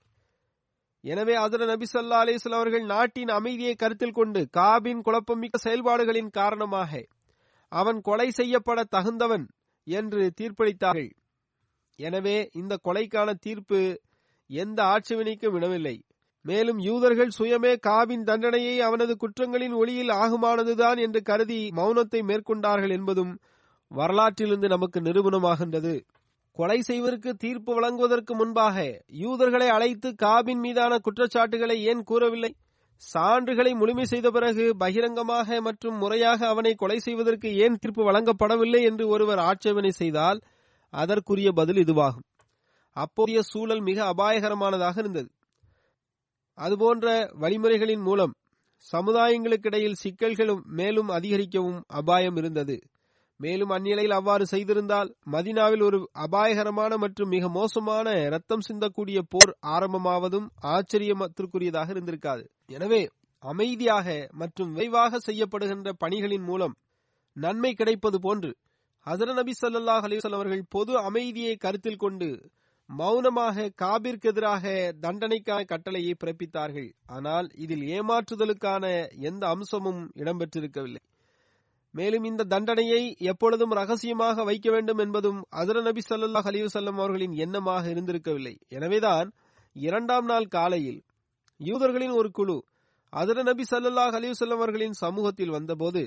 எனவே 1.04 1.34
அதர 1.36 1.66
நபி 1.66 1.86
சல்லா 1.92 2.18
அலிஸ்லாம் 2.24 2.60
அவர்கள் 2.60 2.84
நாட்டின் 2.84 3.28
அமைதியை 3.28 3.74
கருத்தில் 3.74 4.12
கொண்டு 4.12 4.40
காபின் 4.58 5.02
குழப்பமிக்க 5.06 5.56
செயல்பாடுகளின் 5.66 6.30
காரணமாக 6.30 7.02
அவன் 7.72 8.00
கொலை 8.00 8.30
செய்யப்பட 8.30 8.84
தகுந்தவன் 8.96 9.46
என்று 9.86 10.22
தீர்ப்பளித்தார்கள். 10.40 11.10
எனவே 11.98 12.36
இந்த 12.54 12.74
கொலைக்கான 12.84 13.28
தீர்ப்பு 13.40 13.80
எந்த 14.50 14.78
ஆட்சேபனைக்கும் 14.84 15.54
விடவில்லை. 15.54 15.96
மேலும் 16.44 16.78
யூதர்கள் 16.78 17.36
சுயமே 17.38 17.72
காபின் 17.86 18.24
தண்டனையை 18.24 18.74
அவனது 18.80 19.14
குற்றங்களின் 19.14 19.74
ஒளியில் 19.74 20.12
ஆகுமானதுதான் 20.22 20.98
என்று 20.98 21.20
கருதி 21.22 21.60
மௌனத்தை 21.76 22.20
மேற்கொண்டார்கள் 22.22 22.94
என்பதும் 22.98 23.32
வரலாற்றிலிருந்து 23.90 24.68
நமக்கு 24.68 24.98
நிரூபணமாகின்றது. 25.00 25.94
கொலை 26.56 26.78
செய்வதற்கு 26.80 27.30
தீர்ப்பு 27.34 27.72
வழங்குவதற்கு 27.74 28.32
முன்பாக 28.34 28.76
யூதர்களை 29.24 29.68
அழைத்து 29.68 30.08
காபின் 30.22 30.62
மீதான 30.64 30.92
குற்றச்சாட்டுகளை 30.98 31.76
ஏன் 31.82 32.02
கூறவில்லை? 32.02 32.52
சான்றுகளை 33.02 33.72
முழுமை 33.74 34.04
செய்த 34.04 34.28
பிறகு 34.30 34.64
பகிரங்கமாக 34.76 35.58
மற்றும் 35.60 35.96
முறையாக 35.96 36.40
அவனை 36.46 36.72
கொலை 36.74 36.98
செய்வதற்கு 36.98 37.48
ஏன் 37.64 37.78
தீர்ப்பு 37.82 38.02
வழங்கப்படவில்லை 38.08 38.80
என்று 38.82 39.04
ஒருவர் 39.08 39.42
ஆட்சேபனை 39.48 39.92
செய்தால் 40.00 40.40
அதற்குரிய 40.90 41.52
பதில் 41.52 41.76
இதுவாகும். 41.76 42.26
அப்போதைய 42.92 43.42
சூழல் 43.42 43.80
மிக 43.80 44.14
அபாயகரமானதாக 44.14 44.98
இருந்தது. 44.98 45.28
அதுபோன்ற 46.54 47.30
வழிமுறைகளின் 47.32 48.02
மூலம் 48.02 48.32
சமுதாயங்களுக்கிடையில் 48.92 50.00
சிக்கல்களும் 50.02 50.62
மேலும் 50.64 51.08
அதிகரிக்கவும் 51.08 51.82
அபாயம் 51.86 52.36
இருந்தது. 52.36 52.76
மேலும் 53.36 53.68
அந்நிலையில் 53.68 54.10
அவ்வாறு 54.10 54.44
செய்திருந்தால் 54.46 55.14
மதினாவில் 55.26 55.82
ஒரு 55.82 56.10
அபாயகரமான 56.12 56.96
மற்றும் 56.96 57.28
மிக 57.28 57.48
மோசமான 57.48 58.28
ரத்தம் 58.28 58.64
சிந்தக்கூடிய 58.68 59.18
போர் 59.28 59.52
ஆரம்பமாவதும் 59.66 60.48
ஆச்சரியத்திற்குரியதாக 60.62 61.88
இருந்திருக்காது. 61.90 62.44
எனவே 62.66 63.08
அமைதியாக 63.38 64.28
மற்றும் 64.30 64.72
விரைவாக 64.72 65.18
செய்யப்படுகின்ற 65.18 65.92
பணிகளின் 65.98 66.42
மூலம் 66.42 66.74
நன்மை 67.32 67.74
கிடைப்பது 67.74 68.20
போன்று 68.20 68.50
ஹசர 69.08 69.34
நபி 69.38 69.52
சல்லாஹ் 69.58 70.06
அலிவசல் 70.06 70.36
அவர்கள் 70.38 70.62
பொது 70.74 70.92
அமைதியை 71.08 71.52
கருத்தில் 71.56 72.02
கொண்டு 72.04 72.28
மௌனமாக 72.88 73.66
காபிற்கு 73.82 74.28
எதிராக 74.32 74.64
தண்டனைக்கான 75.04 75.60
கட்டளையை 75.72 76.12
பிறப்பித்தார்கள். 76.16 76.88
ஆனால் 77.16 77.46
இதில் 77.64 77.84
ஏமாற்றுதலுக்கான 77.96 78.84
எந்த 79.30 79.42
அம்சமும் 79.54 80.00
இடம்பெற்றிருக்கவில்லை. 80.20 81.02
மேலும் 81.94 82.24
இந்த 82.30 82.48
தண்டனையை 82.54 83.02
எப்பொழுதும் 83.32 83.76
ரகசியமாக 83.80 84.44
வைக்க 84.50 84.68
வேண்டும் 84.70 85.00
என்பதும் 85.04 85.40
அதர 85.60 85.82
நபி 85.88 86.02
சல்லாஹ் 86.08 86.48
அலிவசல்லம் 86.52 86.98
அவர்களின் 87.00 87.36
எண்ணமாக 87.44 87.84
இருந்திருக்கவில்லை. 87.94 88.54
எனவேதான் 88.76 89.28
இரண்டாம் 89.76 90.26
நாள் 90.32 90.52
காலையில் 90.56 91.00
யூதர்களின் 91.60 92.14
ஒரு 92.20 92.30
குழு 92.38 92.58
அதர 93.12 93.42
நபி 93.50 93.64
சல்லாஹ் 93.72 94.16
அலிவசல்லம் 94.18 94.60
அவர்களின் 94.62 94.96
சமூகத்தில் 95.04 95.54
வந்தபோது 95.56 96.02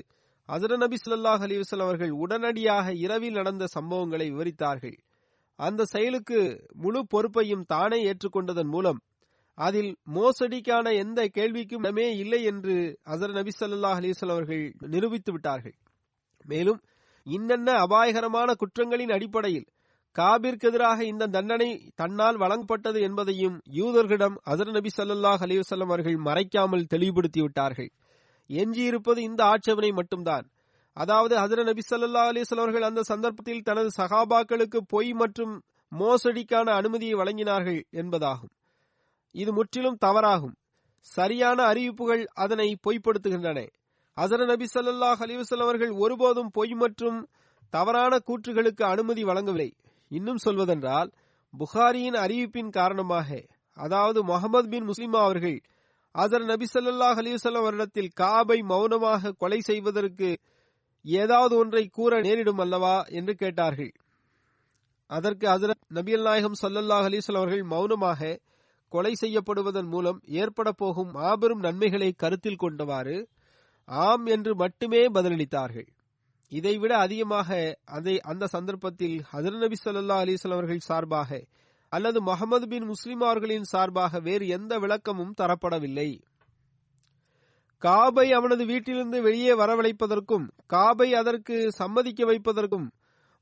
அதர 0.52 0.76
நபி 0.76 0.96
சொல்லாஹ் 1.00 1.42
அலிவசல் 1.46 1.84
அவர்கள் 1.84 2.12
உடனடியாக 2.22 2.86
இரவில் 3.04 3.38
நடந்த 3.38 3.64
சம்பவங்களை 3.74 4.26
விவரித்தார்கள். 4.30 4.96
அந்த 5.58 5.82
செயலுக்கு 5.84 6.38
முழு 6.82 7.00
பொறுப்பையும் 7.12 7.66
தானே 7.72 7.98
ஏற்றுக்கொண்டதன் 8.10 8.70
மூலம் 8.74 9.00
அதில் 9.58 9.90
மோசடிக்கான 10.16 10.86
எந்த 11.02 11.20
கேள்விக்கும் 11.36 11.84
இடமே 11.84 12.06
இல்லை 12.22 12.40
என்று 12.50 12.74
அசர் 13.14 13.34
நபி 13.38 13.52
சல்லாஹ் 13.58 13.98
அலிவசல் 14.00 14.32
அவர்கள் 14.34 14.64
நிரூபித்து 14.94 15.30
விட்டார்கள். 15.32 15.76
மேலும் 16.44 16.80
இன்னென்ன 17.26 17.70
அபாயகரமான 17.86 18.50
குற்றங்களின் 18.62 19.14
அடிப்படையில் 19.16 19.68
காபிற்கு 20.16 20.66
எதிராக 20.68 20.98
இந்த 21.04 21.28
தண்டனை 21.36 21.68
தன்னால் 22.00 22.40
வழங்கப்பட்டது 22.42 22.98
என்பதையும் 23.08 23.56
யூதர்களிடம் 23.80 24.36
அசர் 24.52 24.72
நபி 24.78 24.90
சல்லாஹ் 24.96 25.44
அலிவசல்லம் 25.46 25.92
அவர்கள் 25.92 26.18
மறைக்காமல் 26.28 26.88
தெளிவுபடுத்திவிட்டார்கள் 26.94 27.90
எஞ்சியிருப்பது 28.60 29.20
இந்த 29.28 29.40
ஆட்சேபனை 29.44 29.90
மட்டும்தான். 29.92 30.46
அதாவது 30.96 31.34
ஹசர 31.36 31.60
நபி 31.64 31.82
சல்லா 31.90 32.22
அலிஸ்வல் 32.30 32.62
அவர்கள் 32.62 32.82
அந்த 32.82 33.02
சந்தர்ப்பத்தில் 33.02 33.62
தனது 33.62 33.90
சகாபாக்களுக்கு 33.96 34.78
பொய் 34.88 35.12
மற்றும் 35.12 35.54
மோசடிக்கான 35.92 36.68
அனுமதியை 36.70 37.14
வழங்கினார்கள் 37.14 37.80
என்பதாகும். 37.92 38.52
இது 39.34 39.50
முற்றிலும் 39.52 40.00
தவறாகும். 40.04 40.56
சரியான 41.06 41.58
அறிவிப்புகள் 41.62 42.24
அதனை 42.34 42.68
பொய்ப்படுத்துகின்றன. 42.86 43.60
ஹசர 44.16 44.46
நபி 44.46 44.66
சல்லாஹ் 44.74 45.22
அலிவசல் 45.26 45.64
அவர்கள் 45.66 45.92
ஒருபோதும் 46.02 46.50
பொய் 46.50 46.74
மற்றும் 46.74 47.18
தவறான 47.70 48.12
கூற்றுகளுக்கு 48.26 48.84
அனுமதி 48.84 49.22
வழங்கவில்லை. 49.24 49.70
இன்னும் 50.10 50.40
சொல்வதென்றால் 50.44 51.10
புகாரியின் 51.54 52.18
அறிவிப்பின் 52.24 52.70
காரணமாக 52.70 53.28
அதாவது 53.76 54.20
முகமது 54.24 54.68
பின் 54.68 54.88
முஸ்லிமா 54.88 55.20
அவர்கள் 55.26 55.58
அதர் 56.14 56.44
நபி 56.44 56.66
சல்லாஹ் 56.72 57.18
அலிவசல்லம் 57.22 57.66
வருடத்தில் 57.66 58.10
காபை 58.14 58.62
மௌனமாக 58.62 59.32
கொலை 59.32 59.60
செய்வதற்கு 59.60 60.30
ஏதாவது 61.04 61.56
ஒன்றை 61.56 61.88
கூற 61.88 62.20
நேரிடும் 62.20 62.58
அல்லவா 62.58 62.96
என்று 63.18 63.34
கேட்டார்கள். 63.34 63.92
அதற்கு 65.10 65.46
ஹசரத் 65.46 65.86
நபியல் 65.94 66.22
நாயகம் 66.22 66.58
சல்லல்லாஹ் 66.62 67.06
அலிஸ்லாம் 67.08 67.42
அவர்கள் 67.42 67.62
மௌனமாக 67.62 68.38
கொலை 68.92 69.12
செய்யப்படுவதன் 69.20 69.88
மூலம் 69.88 70.20
ஏற்பட 70.40 70.72
போகும் 70.72 71.10
மாபெரும் 71.10 71.58
நன்மைகளை 71.58 72.12
கருத்தில் 72.12 72.62
கொண்டவாறு 72.62 73.16
ஆம் 73.84 74.26
என்று 74.26 74.54
மட்டுமே 74.54 75.02
பதிலளித்தார்கள். 75.06 75.88
இதைவிட 76.52 76.92
அதிகமாக 76.96 77.78
அதை 77.84 78.20
அந்த 78.20 78.46
சந்தர்ப்பத்தில் 78.46 79.16
ஹசரத் 79.32 79.62
நபி 79.64 79.76
சல்லா 79.84 80.18
அலிஸ்லாம் 80.24 80.58
அவர்கள் 80.58 80.88
சார்பாக 80.90 81.40
அல்லது 81.92 82.18
முகமது 82.22 82.66
பின் 82.68 82.86
முஸ்லிமார்களின் 82.88 83.66
சார்பாக 83.72 84.20
வேறு 84.20 84.44
எந்த 84.48 84.78
விளக்கமும் 84.78 85.34
தரப்படவில்லை. 85.40 86.10
காபை 87.82 88.32
அவனது 88.32 88.64
வீட்டிலிருந்து 88.66 89.22
வெளியே 89.22 89.52
வரவழைப்பதற்கும் 89.54 90.46
காபை 90.66 91.08
அதற்கு 91.14 91.56
சம்மதிக்க 91.72 92.24
வைப்பதற்கும் 92.24 92.86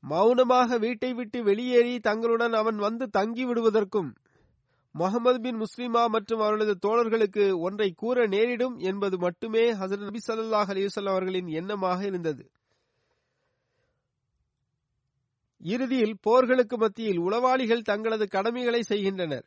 மௌனமாக 0.03 0.77
வீட்டை 0.77 1.11
விட்டு 1.13 1.39
வெளியேறி 1.43 1.99
தங்களுடன் 1.99 2.53
அவன் 2.53 2.75
வந்து 2.75 3.05
தங்கி 3.09 3.43
விடுவதற்கும் 3.45 4.09
முகமது 4.95 5.39
பின் 5.41 5.59
முஸ்லிமா 5.61 6.01
மற்றும் 6.07 6.39
அவனது 6.39 6.73
தோழர்களுக்கு 6.85 7.43
ஒன்றை 7.59 7.89
கூற 7.93 8.25
நேரிடும் 8.27 8.75
என்பது 8.79 9.17
மட்டுமே 9.17 9.63
ஹசரத் 9.73 10.07
நபி 10.07 10.21
சல்லாஹ் 10.27 10.71
அலிவசல்ல 10.73 11.13
அவர்களின் 11.13 11.51
எண்ணமாக 11.59 12.01
இருந்தது. 12.03 12.43
இறுதியில் 15.63 16.17
போர்களுக்கு 16.29 16.77
மத்தியில் 16.77 17.19
உளவாளிகள் 17.19 17.81
தங்களது 17.81 18.27
கடமைகளை 18.27 18.81
செய்கின்றனர். 18.81 19.45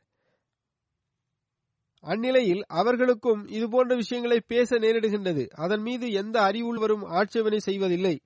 அந்நிலையில் 2.01 2.65
அவர்களுக்கும் 2.67 3.47
இதுபோன்ற 3.49 3.95
விஷயங்களை 3.95 4.41
பேச 4.47 4.79
நேரிடுகின்றது. 4.79 5.49
அதன் 5.49 5.81
மீது 5.81 6.11
எந்த 6.11 6.43
அறிவுள்வரும் 6.43 7.05
ஆட்சேபனை 7.05 7.59
செய்வதில்லை. 7.59 8.21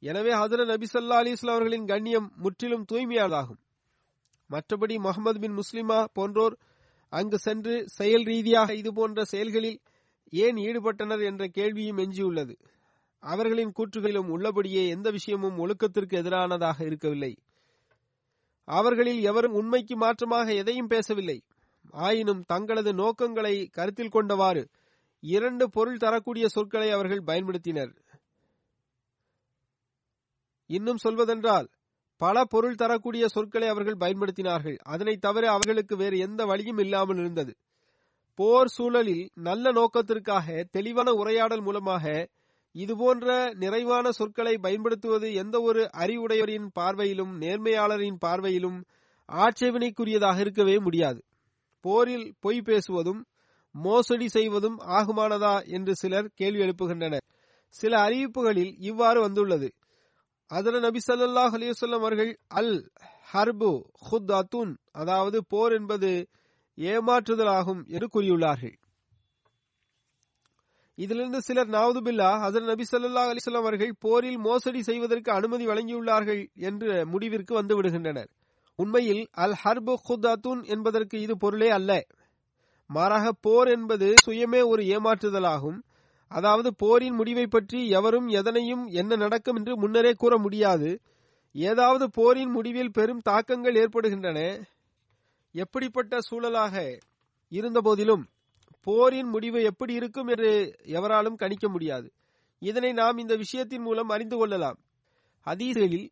எனவே 0.00 0.32
ஹதர 0.32 0.64
நபி 0.64 0.86
சல்லா 0.92 1.18
அலிஸ்லாம் 1.22 1.56
அவர்களின் 1.56 1.86
கண்ணியம் 1.86 2.32
முற்றிலும் 2.36 2.84
தூய்மையானதாகும். 2.92 3.60
மற்றபடி 4.50 4.98
முகமது 4.98 5.38
பின் 5.38 5.58
முஸ்லிமா 5.58 6.04
போன்றோர் 6.12 6.56
அங்கு 7.08 7.38
சென்று 7.38 7.88
செயல் 7.88 8.24
ரீதியாக 8.24 8.74
இதுபோன்ற 8.74 9.24
செயல்களில் 9.24 9.80
ஏன் 10.28 10.56
ஈடுபட்டனர் 10.56 11.24
என்ற 11.24 11.46
கேள்வியும் 11.46 11.98
எஞ்சியுள்ளது. 11.98 12.54
அவர்களின் 13.22 13.72
கூற்றுகளிலும் 13.78 14.28
உள்ளபடியே 14.28 14.88
எந்த 14.88 15.10
விஷயமும் 15.10 15.58
ஒழுக்கத்திற்கு 15.58 16.14
எதிரானதாக 16.22 16.84
இருக்கவில்லை. 16.84 17.38
அவர்களில் 18.64 19.22
எவரும் 19.22 19.52
உண்மைக்கு 19.52 19.96
மாற்றமாக 19.96 20.54
எதையும் 20.54 20.86
பேசவில்லை. 20.86 21.42
ஆயினும் 21.90 22.44
தங்களது 22.44 22.92
நோக்கங்களை 22.92 23.68
கருத்தில் 23.70 24.14
கொண்டவாறு 24.14 24.68
இரண்டு 25.20 25.70
பொருள் 25.70 25.96
தரக்கூடிய 25.96 26.48
சொற்களை 26.48 26.90
அவர்கள் 26.90 27.22
பயன்படுத்தினர். 27.26 27.92
இன்னும் 30.66 30.96
சொல்வதென்றால் 30.96 31.68
பல 32.16 32.44
பொருள் 32.44 32.74
தரக்கூடிய 32.74 33.28
சொற்களை 33.28 33.68
அவர்கள் 33.68 34.00
பயன்படுத்தினார்கள். 34.00 34.76
அதனை 34.76 35.16
தவிர 35.16 35.50
அவர்களுக்கு 35.50 35.96
வேறு 35.96 36.18
எந்த 36.18 36.44
வழியும் 36.44 36.78
இல்லாமல் 36.78 37.16
இருந்தது. 37.16 37.56
போர் 38.34 38.66
சூழலில் 38.66 39.30
நல்ல 39.34 39.72
நோக்கத்திற்காக 39.72 40.64
தெளிவான 40.70 41.12
உரையாடல் 41.12 41.60
மூலமாக 41.60 42.28
இதுபோன்ற 42.80 43.26
நிறைவான 43.62 44.06
சொற்களை 44.10 44.54
பயன்படுத்துவது 44.58 45.28
எந்த 45.34 45.56
ஒரு 45.60 45.82
அறிவுடையவரின் 45.96 46.68
பார்வையிலும் 46.78 47.32
நேர்மையாளரின் 47.42 48.18
பார்வையிலும் 48.26 48.78
ஆட்சேபனைக்குரியதாக 49.28 50.38
இருக்கவே 50.40 50.76
முடியாது. 50.78 51.20
போரில் 51.84 52.28
பொய் 52.40 52.60
பேசுவதும் 52.64 53.20
மோசடி 53.74 54.28
செய்வதும் 54.28 54.78
ஆகுமானதா 54.98 55.54
என்று 55.66 55.92
சிலர் 55.94 56.28
கேள்வி 56.34 56.60
எழுப்புகின்றனர். 56.62 57.24
சில 57.74 57.92
அறிவிப்புகளில் 58.06 58.72
இவ்வாறு 58.80 59.18
வந்துள்ளது. 59.20 59.68
அதர 60.50 60.74
நபி 60.80 61.00
சல்லாஹ் 61.06 61.54
அலைஹி 61.56 61.94
அவர்கள் 61.98 62.32
அல் 62.58 62.74
ஹர்பு 63.32 63.72
ஹுத் 64.08 64.32
அத்துன் 64.38 64.72
அதாவது 64.92 65.38
போர் 65.48 65.72
என்பது 65.72 66.10
ஏமாற்றுதலாகும் 66.78 67.82
என்று 67.86 68.08
கூறியுள்ளார்கள். 68.14 68.76
இதிலிருந்து 70.98 71.40
சிலர் 71.40 71.68
நாவதுபில்லா 71.68 72.28
ஹசரத் 72.44 72.70
நபி 72.70 72.84
ஸல்லல்லாஹு 72.90 73.30
அலைஹி 73.32 73.56
அவர்கள் 73.56 73.92
போரில் 74.00 74.38
மோசடி 74.38 74.82
செய்வதற்கு 74.82 75.32
அனுமதி 75.32 75.66
வழங்கியுள்ளார்கள் 75.66 76.40
என்ற 76.54 77.04
முடிவிற்கு 77.06 77.54
வந்து 77.54 77.74
விடுகின்றனர். 77.76 78.30
உண்மையில் 78.78 79.22
அல் 79.30 79.54
ஹர்பு 79.64 79.94
குதாத்துன் 80.08 80.62
என்பதற்கு 80.64 81.20
இது 81.20 81.36
பொருளே 81.36 81.68
அல்ல. 81.68 81.90
மாறாக 82.86 83.32
போர் 83.40 83.68
என்பது 83.68 84.14
சுயமே 84.26 84.62
ஒரு 84.66 84.82
ஏமாற்றுதலாகும். 84.82 85.78
அதாவது 86.30 86.74
போரின் 86.74 87.14
முடிவை 87.14 87.46
பற்றி 87.46 87.88
எவரும் 87.88 88.28
எதனையும் 88.28 88.84
என்ன 88.86 89.16
நடக்கும் 89.16 89.56
என்று 89.56 89.74
முன்னரே 89.76 90.12
கூற 90.12 90.38
முடியாது. 90.38 90.90
ஏதாவது 91.52 92.10
போரின் 92.10 92.50
முடிவில் 92.50 92.90
பெரும் 92.90 93.20
தாக்கங்கள் 93.20 93.74
ஏற்படுகின்றன. 93.74 94.40
எப்படிப்பட்ட 95.54 96.18
சூழலாக 96.20 96.74
இருந்தபோதிலும் 97.52 98.24
போரின் 98.82 99.26
முடிவு 99.26 99.62
எப்படி 99.62 99.94
இருக்கும் 99.94 100.26
என்று 100.26 100.76
எவராலும் 100.82 101.36
கணிக்க 101.36 101.68
முடியாது. 101.68 102.12
இதனை 102.58 102.92
நாம் 102.92 103.18
இந்த 103.18 103.36
விஷயத்தின் 103.36 103.78
மூலம் 103.78 104.08
அறிந்து 104.08 104.36
கொள்ளலாம். 104.36 104.78
ஹதீஸ்களில் 105.46 106.08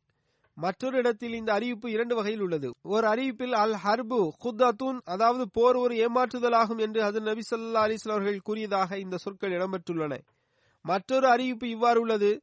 மற்றொரு 0.54 0.96
இடத்தில் 0.96 1.32
இந்த 1.32 1.52
அறிவிப்பு 1.52 1.90
இரண்டு 1.90 2.14
வகையில் 2.14 2.40
உள்ளது. 2.40 2.74
ஒரு 2.82 3.06
அறிவிப்பில் 3.06 3.52
அல் 3.52 3.76
ஹர்பு 3.84 4.30
ஹுத்தாத்தூன் 4.44 5.00
அதாவது 5.04 5.50
போர் 5.50 5.76
ஒரு 5.76 5.94
ஏமாற்றுதலாகும் 5.94 6.78
என்று 6.78 7.02
அது 7.02 7.20
நபி 7.20 7.42
சொல்லா 7.50 7.80
அலிஸ்லாம் 7.86 8.10
அவர்கள் 8.10 8.40
கூறியதாக 8.40 8.98
இந்த 8.98 9.16
சொற்கள் 9.16 9.52
இடம்பெற்றுள்ளன. 9.52 10.18
மற்றொரு 10.82 11.28
அறிவிப்பு 11.28 11.68
இவ்வாறு 11.68 12.00
உள்ளது. 12.00 12.42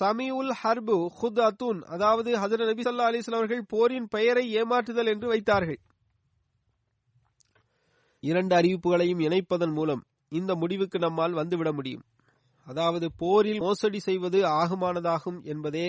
சமியுல் 0.00 0.52
ஹர்பு 0.62 1.06
ஹுத் 1.22 1.48
அத்தூன் 1.48 1.80
அதாவது 1.82 2.32
ஹசரத் 2.32 2.66
நபி 2.66 2.82
சொல்லா 2.82 3.06
அலிஸ்லாம் 3.10 3.34
அவர்கள் 3.34 3.64
போரின் 3.68 4.08
பெயரை 4.08 4.56
ஏமாற்றுதல் 4.56 5.06
என்று 5.06 5.28
வைத்தார்கள். 5.28 5.78
இரண்டு 8.22 8.54
அறிவிப்புகளையும் 8.56 9.20
இணைப்பதன் 9.20 9.72
மூலம் 9.72 10.02
இந்த 10.32 10.54
முடிவுக்கு 10.54 10.98
நம்மால் 10.98 11.34
வந்துவிட 11.34 11.70
முடியும். 11.72 12.04
அதாவது 12.66 13.06
போரில் 13.16 13.60
மோசடி 13.60 13.98
செய்வது 13.98 14.38
ஆகுமானதாகும் 14.60 15.38
என்பதே 15.42 15.86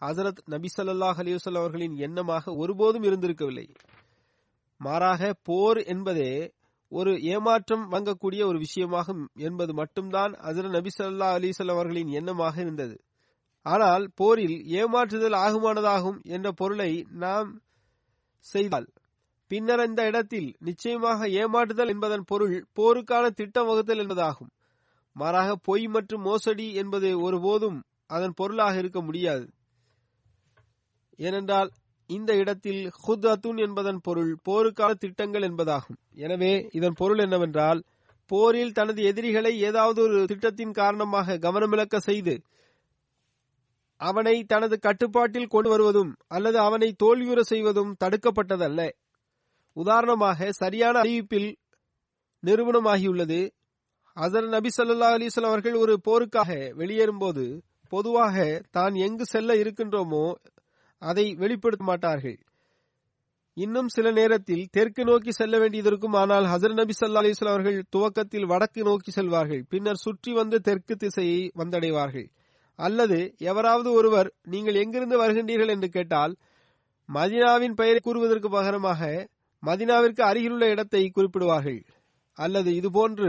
ஹசரத் 0.00 0.40
நபிசல்லாஹ் 0.50 1.18
அலிவசல் 1.22 1.58
அவர்களின் 1.58 1.94
எண்ணமாக 1.96 2.54
ஒருபோதும் 2.56 3.02
இருந்திருக்கவில்லை. 3.02 3.66
மாறாக 4.80 5.30
போர் 5.42 5.80
என்பதே 5.84 6.32
ஒரு 6.92 7.12
ஏமாற்றம் 7.32 7.84
வாங்கக்கூடிய 7.92 8.42
ஒரு 8.44 8.58
விஷயமாகும் 8.58 9.22
என்பது 9.38 9.72
மட்டும்தான் 9.74 10.32
ஹசரத் 10.32 10.76
நபிசல்லா 10.76 11.28
அலிசல் 11.38 11.72
அவர்களின் 11.74 12.12
எண்ணமாக 12.20 12.54
இருந்தது. 12.60 12.96
ஆனால் 13.66 14.04
போரில் 14.14 14.56
ஏமாற்றுதல் 14.78 15.36
ஆகுமானதாகும் 15.46 16.18
என்ற 16.26 16.48
பொருளை 16.52 16.90
நாம் 17.16 17.50
செய்தால் 18.46 18.88
பின்னர் 19.50 19.82
இந்த 19.88 20.02
இடத்தில் 20.06 20.48
நிச்சயமாக 20.58 21.28
ஏமாற்றுதல் 21.40 21.92
என்பதன் 21.94 22.24
பொருள் 22.24 22.56
போருக்கான 22.78 23.24
திட்டம் 23.30 23.68
வகுத்தல் 23.68 24.02
என்பதாகும். 24.04 24.50
மாறாக 25.16 25.50
பொய் 25.68 25.86
மற்றும் 25.86 26.22
மோசடி 26.22 26.66
என்பது 26.74 27.08
ஒருபோதும் 27.20 27.78
அதன் 28.06 28.34
பொருளாக 28.34 28.74
இருக்க 28.78 29.00
முடியாது. 29.00 29.46
ஏனென்றால் 31.18 31.70
இந்த 32.10 32.30
இடத்தில் 32.36 32.82
ஹுத் 33.06 33.26
அத்துன் 33.26 33.58
என்பதன் 33.66 34.00
பொருள் 34.00 34.30
போருக்கான 34.48 34.90
திட்டங்கள் 34.98 35.42
என்பதாகும். 35.42 35.98
எனவே 36.24 36.52
இதன் 36.72 36.92
பொருள் 36.92 37.18
என்னவென்றால் 37.18 37.80
போரில் 38.30 38.72
தனது 38.72 39.00
எதிரிகளை 39.02 39.52
ஏதாவது 39.60 39.98
ஒரு 40.02 40.18
திட்டத்தின் 40.26 40.72
காரணமாக 40.72 41.36
கவனமிழக்க 41.38 41.96
செய்து 42.08 42.34
அவனை 44.00 44.34
தனது 44.44 44.76
கட்டுப்பாட்டில் 44.78 45.52
கொண்டு 45.54 45.68
வருவதும் 45.68 46.10
அல்லது 46.28 46.58
அவனை 46.58 46.88
தோல்வியுற 47.02 47.40
செய்வதும் 47.52 47.92
தடுக்கப்பட்டதல்ல. 48.04 48.82
உதாரணமாக 49.76 50.50
சரியான 50.52 50.94
அறிவிப்பில் 50.98 51.50
நிறுவனமாகியுள்ளது. 52.42 53.40
அதர் 54.16 54.48
நபி 54.48 54.70
சொல்லா 54.76 55.08
அலிஸ்லாம் 55.16 55.52
அவர்கள் 55.52 55.74
ஒரு 55.74 55.94
போருக்காக 56.04 56.50
வெளியேறும்போது 56.74 57.44
பொதுவாக 57.88 58.36
தான் 58.70 58.94
எங்கு 58.94 59.24
செல்ல 59.24 59.54
இருக்கின்றோமோ 59.54 60.24
அதை 61.02 61.24
வெளிப்படுத்த 61.34 61.84
மாட்டார்கள். 61.84 62.38
இன்னும் 63.56 63.88
சில 63.88 64.10
நேரத்தில் 64.10 64.68
தெற்கு 64.70 65.04
நோக்கி 65.04 65.32
செல்ல 65.32 65.58
வேண்டியதற்கும் 65.58 66.12
ஆனால் 66.12 66.44
ஹசர் 66.44 66.74
நபி 66.74 66.94
சல்லா 66.98 67.22
அலிஸ்லாம் 67.22 67.54
அவர்கள் 67.54 67.78
துவக்கத்தில் 67.90 68.46
வடக்கு 68.46 68.82
நோக்கி 68.82 69.10
செல்வார்கள். 69.10 69.62
பின்னர் 69.68 70.02
சுற்றி 70.04 70.32
வந்து 70.32 70.58
தெற்கு 70.60 70.96
திசையை 70.96 71.40
வந்தடைவார்கள். 71.54 72.28
அல்லது 72.78 73.18
எவராவது 73.38 73.92
ஒருவர் 73.92 74.28
நீங்கள் 74.42 74.74
எங்கிருந்து 74.74 75.16
வருகின்றீர்கள்? 75.22 75.72
என்று 75.74 75.88
கேட்டால் 75.88 76.34
மதினாவின் 77.08 77.74
பெயரை 77.74 78.00
கூறுவதற்கு 78.00 78.48
பகரமாக 78.48 79.02
மதினாவிற்கு 79.62 80.22
அருகிலுள்ள 80.30 80.64
இடத்தை 80.68 81.02
குறிப்பிடுவார்கள். 81.08 81.80
அல்லது 82.38 82.70
இதுபோன்று 82.80 83.28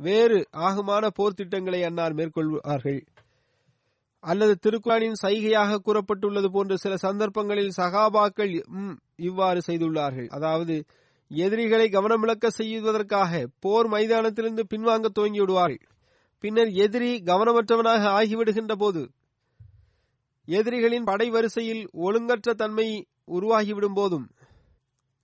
வேறு 0.00 0.38
ஆகுமான 0.66 1.04
போர் 1.18 1.38
திட்டங்களை 1.40 1.80
அன்னார் 1.84 2.14
மேற்கொள்வார்கள். 2.14 3.00
அல்லது 4.24 4.54
திருக்குறானின் 4.64 5.20
சைகையாக 5.22 5.78
கூறப்பட்டுள்ளது 5.86 6.48
போன்ற 6.56 6.72
சில 6.76 6.96
சந்தர்ப்பங்களில் 6.96 7.72
சகாபாக்கள் 7.76 8.52
இவ்வாறு 9.28 9.60
செய்துள்ளார்கள். 9.66 10.28
அதாவது 10.28 10.74
எதிரிகளை 11.30 11.86
கவனமிழக்க 11.88 12.46
செய்வதற்காக 12.58 13.42
போர் 13.60 13.88
மைதானத்திலிருந்து 13.88 14.64
பின்வாங்க 14.72 15.08
துவங்கி 15.08 15.40
விடுவார்கள் 15.40 15.82
பின்னர் 16.44 16.70
எதிரி 16.84 17.10
கவனமற்றவனாக 17.30 18.04
ஆகிவிடுகின்ற 18.18 18.74
போது 18.74 19.02
எதிரிகளின் 20.48 21.08
படை 21.10 21.26
வரிசையில் 21.30 21.82
ஒழுங்கற்ற 22.06 22.52
தன்மை 22.52 22.86
உருவாகிவிடும் 23.36 23.96
போதும் 23.98 24.26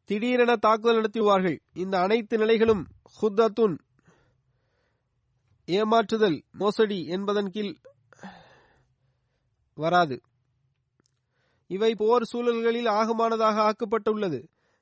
திடீரென 0.09 0.57
தாக்குதல் 0.57 0.99
நடத்துவார்கள் 0.99 1.59
இந்த 1.73 1.95
அனைத்து 2.01 2.37
நிலைகளும் 2.39 2.83
ஹுத்தத்துன் 3.19 3.77
ஏமாற்றுதல் 5.69 6.39
மோசடி 6.53 6.99
என்பதன் 7.07 7.51
கீழ் 7.51 7.75
வராது. 9.79 10.17
இவை 11.71 11.95
போர் 11.95 12.25
சூழல்களில் 12.25 12.89
ஆகமானதாக 13.01 13.57
ஆக்கப்பட்டுள்ளது. 13.69 14.41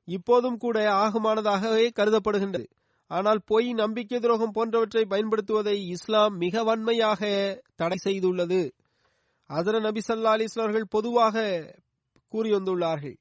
இப்போதும் 0.09 0.59
கூட 0.59 0.77
ஆகமானதாகவே 1.05 1.87
கருதப்படுகின்றது. 1.99 2.67
ஆனால் 3.11 3.41
பொய் 3.45 3.69
நம்பிக்கை 3.73 4.19
துரோகம் 4.21 4.51
போன்றவற்றை 4.51 5.05
பயன்படுத்துவதை 5.11 5.77
இஸ்லாம் 5.95 6.37
மிக 6.37 6.63
வன்மையாக 6.63 7.23
தடை 7.77 7.99
செய்துள்ளது. 8.05 8.61
அதர 9.51 9.81
நபி 9.81 10.01
சல்லா 10.09 10.33
அலிஸ்லார்கள் 10.37 10.87
பொதுவாக 10.89 11.45
கூறி 12.33 12.53
வந்துள்ளார்கள் 12.53 13.17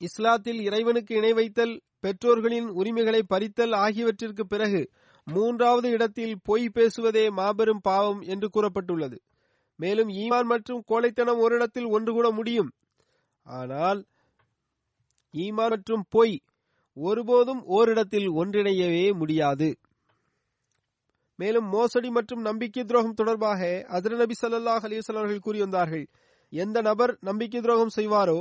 இஸ்லாத்தில் 0.00 0.60
இறைவனுக்கு 0.60 1.14
இணை 1.14 1.32
வைத்தல் 1.32 1.80
பெற்றோர்களின் 2.00 2.68
உரிமைகளை 2.70 3.22
பறித்தல் 3.22 3.72
ஆகியவற்றிற்கு 3.72 4.46
பிறகு 4.46 4.90
மூன்றாவது 5.26 5.90
இடத்தில் 5.90 6.38
பொய் 6.42 6.68
பேசுவதே 6.74 7.30
மாபெரும் 7.30 7.80
பாவம் 7.80 8.20
என்று 8.20 8.48
கூறப்பட்டுள்ளது. 8.48 9.16
மேலும் 9.76 10.08
ஈமான் 10.08 10.44
மற்றும் 10.44 10.84
கோழைத்தனம் 10.86 11.38
ஒரு 11.38 11.54
இடத்தில் 11.54 11.84
ஒன்று 11.84 12.12
கூட 12.12 12.30
முடியும். 12.30 12.70
ஆனால் 13.46 14.06
ஈமான் 15.34 15.68
மற்றும் 15.68 16.04
பொய் 16.08 16.40
ஒருபோதும் 16.96 17.64
ஓரிடத்தில் 17.66 18.28
ஒன்றிணையவே 18.28 19.12
முடியாது. 19.14 19.68
மேலும் 21.34 21.68
மோசடி 21.68 22.10
மற்றும் 22.10 22.40
நம்பிக்கை 22.40 22.84
துரோகம் 22.84 23.14
தொடர்பாக 23.14 23.84
அதிர 23.88 24.16
நபி 24.16 24.34
சல்லாஹ் 24.42 24.86
அலிவசல் 24.86 25.20
அவர்கள் 25.20 25.60
வந்தார்கள் 25.60 26.06
எந்த 26.52 26.80
நபர் 26.80 27.18
நம்பிக்கை 27.20 27.60
துரோகம் 27.60 27.96
செய்வாரோ 27.96 28.38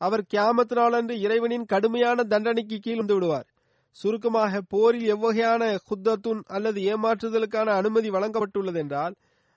அவர் 0.00 0.22
கியாமத் 0.34 0.74
நாளன்று 0.74 1.14
இறைவனின் 1.20 1.64
கடுமையான 1.64 2.24
தண்டனைக்கு 2.24 2.76
கீழ் 2.78 2.96
வந்து 2.96 3.14
விடுவார். 3.14 3.48
சுருக்கமாக 3.96 4.60
போரில் 4.68 5.08
எவ்வகையான 5.14 5.62
குத்தத்துன் 5.88 6.42
அல்லது 6.46 6.80
ஏமாற்றுதலுக்கான 6.92 7.68
அனுமதி 7.80 8.10
வழங்கப்பட்டுள்ளது 8.10 8.78
என்றால் 8.78 9.14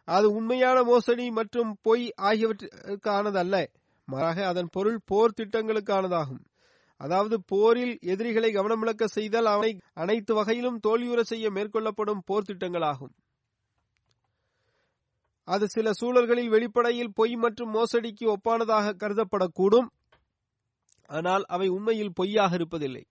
அது 0.07 0.27
உண்மையான 0.31 0.77
மோசடி 0.83 1.25
மற்றும் 1.31 1.69
பொய் 1.81 2.05
ஆகியவற்றுக்கானதல்ல. 2.21 3.57
மாறாக 4.07 4.47
அதன் 4.47 4.69
பொருள் 4.71 4.99
போர் 5.05 5.37
திட்டங்களுக்கானதாகும். 5.41 6.41
அதாவது 7.01 7.35
போரில் 7.45 7.95
எதிரிகளை 8.01 8.49
கவனமிழக்க 8.53 9.03
செய்தால் 9.05 9.45
அவனை 9.45 9.71
அனைத்து 9.93 10.33
வகையிலும் 10.33 10.79
தோல்வியுற 10.87 11.21
செய்ய 11.21 11.49
மேற்கொள்ளப்படும் 11.49 12.25
போர் 12.25 12.47
திட்டங்களாகும். 12.49 13.13
அது 15.47 15.65
சில 15.67 15.87
சூழல்களில் 15.93 16.49
வெளிப்படையில் 16.49 17.15
பொய் 17.15 17.35
மற்றும் 17.35 17.73
மோசடிக்கு 17.73 18.25
ஒப்பானதாக 18.35 18.95
கருதப்படக்கூடும். 19.01 19.89
ஆனால் 21.05 21.43
அவை 21.43 21.67
உண்மையில் 21.67 22.13
பொய்யாக 22.13 22.57
இருப்பதில்லை. 22.57 23.03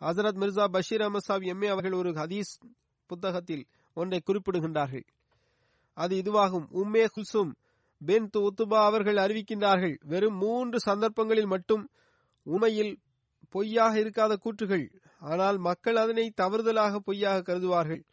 ஹசரத் 0.00 0.40
மிர்சா 0.40 0.64
பஷீர் 0.64 1.00
அஹமத் 1.00 1.26
சாப் 1.28 1.40
எம்ஏ 1.40 1.68
அவர்கள் 1.68 1.92
ஒரு 1.92 2.10
ஹதீஸ் 2.10 2.52
புத்தகத்தில் 3.06 3.66
ஒன்றை 3.94 4.22
குறிப்பிடுகின்றார்கள். 4.26 5.04
அது 5.94 6.16
இதுவாகும். 6.16 6.66
உம்மே 6.72 7.06
குல்சும் 7.06 7.52
பென் 7.98 8.30
உத்துபா 8.34 8.84
அவர்கள் 8.84 9.16
அறிவிக்கின்றார்கள் 9.16 9.96
வெறும் 10.00 10.36
மூன்று 10.36 10.80
சந்தர்ப்பங்களில் 10.80 11.46
மட்டும் 11.46 11.88
உண்மையில் 12.42 13.00
பொய்யாக 13.50 13.98
இருக்காத 13.98 14.36
கூற்றுகள். 14.36 14.90
ஆனால் 15.18 15.58
மக்கள் 15.58 15.96
அதனை 15.96 16.32
தவறுதலாக 16.36 16.98
பொய்யாக 16.98 17.52
கருதுவார்கள். 17.52 18.04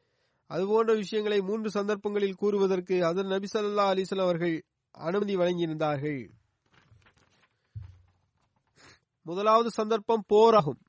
அதுபோன்ற 0.48 0.94
விஷயங்களை 0.96 1.42
மூன்று 1.42 1.70
சந்தர்ப்பங்களில் 1.70 2.36
கூறுவதற்கு 2.36 3.06
அதன் 3.06 3.28
நபி 3.28 3.48
சல்லா 3.54 3.86
அலிஸ்லாம் 3.94 4.22
அவர்கள் 4.22 4.64
அனுமதி 4.92 5.36
வழங்கியிருந்தார்கள். 5.36 6.30
முதலாவது 9.24 9.70
சந்தர்ப்பம் 9.70 10.24
போராகும். 10.28 10.80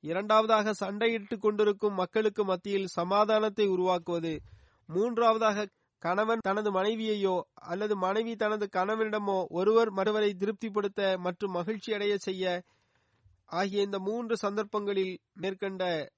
இரண்டாவதாக 0.00 0.72
சண்டையிட்டுக் 0.80 1.40
கொண்டிருக்கும் 1.40 1.94
மக்களுக்கு 1.94 2.44
மத்தியில் 2.44 2.86
சமாதானத்தை 2.86 3.66
உருவாக்குவது. 3.66 4.40
மூன்றாவதாக 4.86 5.68
கணவன் 5.98 6.38
தனது 6.42 6.70
மனைவியையோ 6.72 7.40
அல்லது 7.54 7.96
மனைவி 7.96 8.36
தனது 8.36 8.68
கணவனிடமோ 8.72 9.44
ஒருவர் 9.48 9.90
மறுவரை 9.90 10.34
திருப்திப்படுத்த 10.34 11.16
மற்றும் 11.18 11.50
மகிழ்ச்சி 11.50 11.94
அடைய 11.94 12.16
செய்ய 12.18 12.62
ஆகிய 13.44 13.82
இந்த 13.82 13.98
மூன்று 13.98 14.36
சந்தர்ப்பங்களில் 14.36 15.18
மேற்கண்ட 15.34 16.10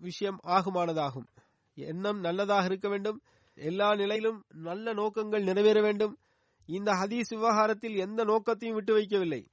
விஷயம் 0.00 0.38
ஆகுமானதாகும். 0.46 1.26
எண்ணம் 1.74 2.20
நல்லதாக 2.20 2.64
இருக்க 2.64 2.88
வேண்டும். 2.88 3.22
எல்லா 3.54 3.94
நிலையிலும் 3.94 4.44
நல்ல 4.54 4.92
நோக்கங்கள் 4.92 5.42
நிறைவேற 5.42 5.80
வேண்டும். 5.80 6.18
இந்த 6.66 6.92
ஹதீஸ் 6.92 7.30
விவகாரத்தில் 7.30 7.96
எந்த 7.96 8.24
நோக்கத்தையும் 8.24 8.76
விட்டு 8.76 8.94
வைக்கவில்லை. 8.94 9.46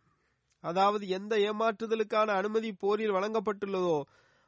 அதாவது 0.63 1.07
எந்த 1.07 1.33
ஏமாற்றுதலுக்கான 1.49 2.29
அனுமதி 2.39 2.71
போரில் 2.73 3.15
வழங்கப்பட்டுள்ளதோ 3.17 3.97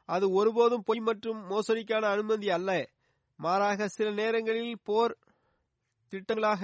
அது 0.08 0.26
ஒருபோதும் 0.30 0.84
பொய் 0.84 1.00
மற்றும் 1.00 1.40
மோசடிக்கான 1.50 2.04
அனுமதி 2.14 2.48
அல்ல. 2.50 2.70
மாறாக 3.38 3.86
சில 3.88 4.08
நேரங்களில் 4.10 4.74
போர் 4.84 5.14
திட்டங்களாக 6.12 6.62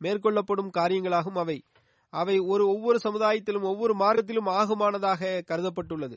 மேற்கொள்ளப்படும் 0.00 0.70
காரியங்களாகும் 0.78 1.38
அவை. 1.42 1.58
அவை 2.12 2.36
ஒரு 2.52 2.64
ஒவ்வொரு 2.68 2.98
சமுதாயத்திலும் 3.04 3.62
ஒவ்வொரு 3.62 3.94
மார்க்கத்திலும் 3.94 4.50
ஆகுமானதாக 4.58 5.42
கருதப்பட்டுள்ளது. 5.50 6.16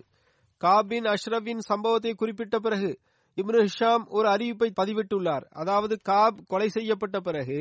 காபின் 0.62 1.08
அஷ்ரஃபின் 1.14 1.64
சம்பவத்தை 1.70 2.14
குறிப்பிட்ட 2.14 2.56
பிறகு 2.60 2.92
இப்னு 3.38 3.60
ஹிஷாம் 3.68 4.06
ஒரு 4.08 4.28
அறிவிப்பை 4.30 4.70
பதிவிட்டுள்ளார். 4.80 5.46
அதாவது 5.52 5.96
காப் 6.02 6.40
கொலை 6.48 6.70
செய்யப்பட்ட 6.70 7.18
பிறகு 7.20 7.60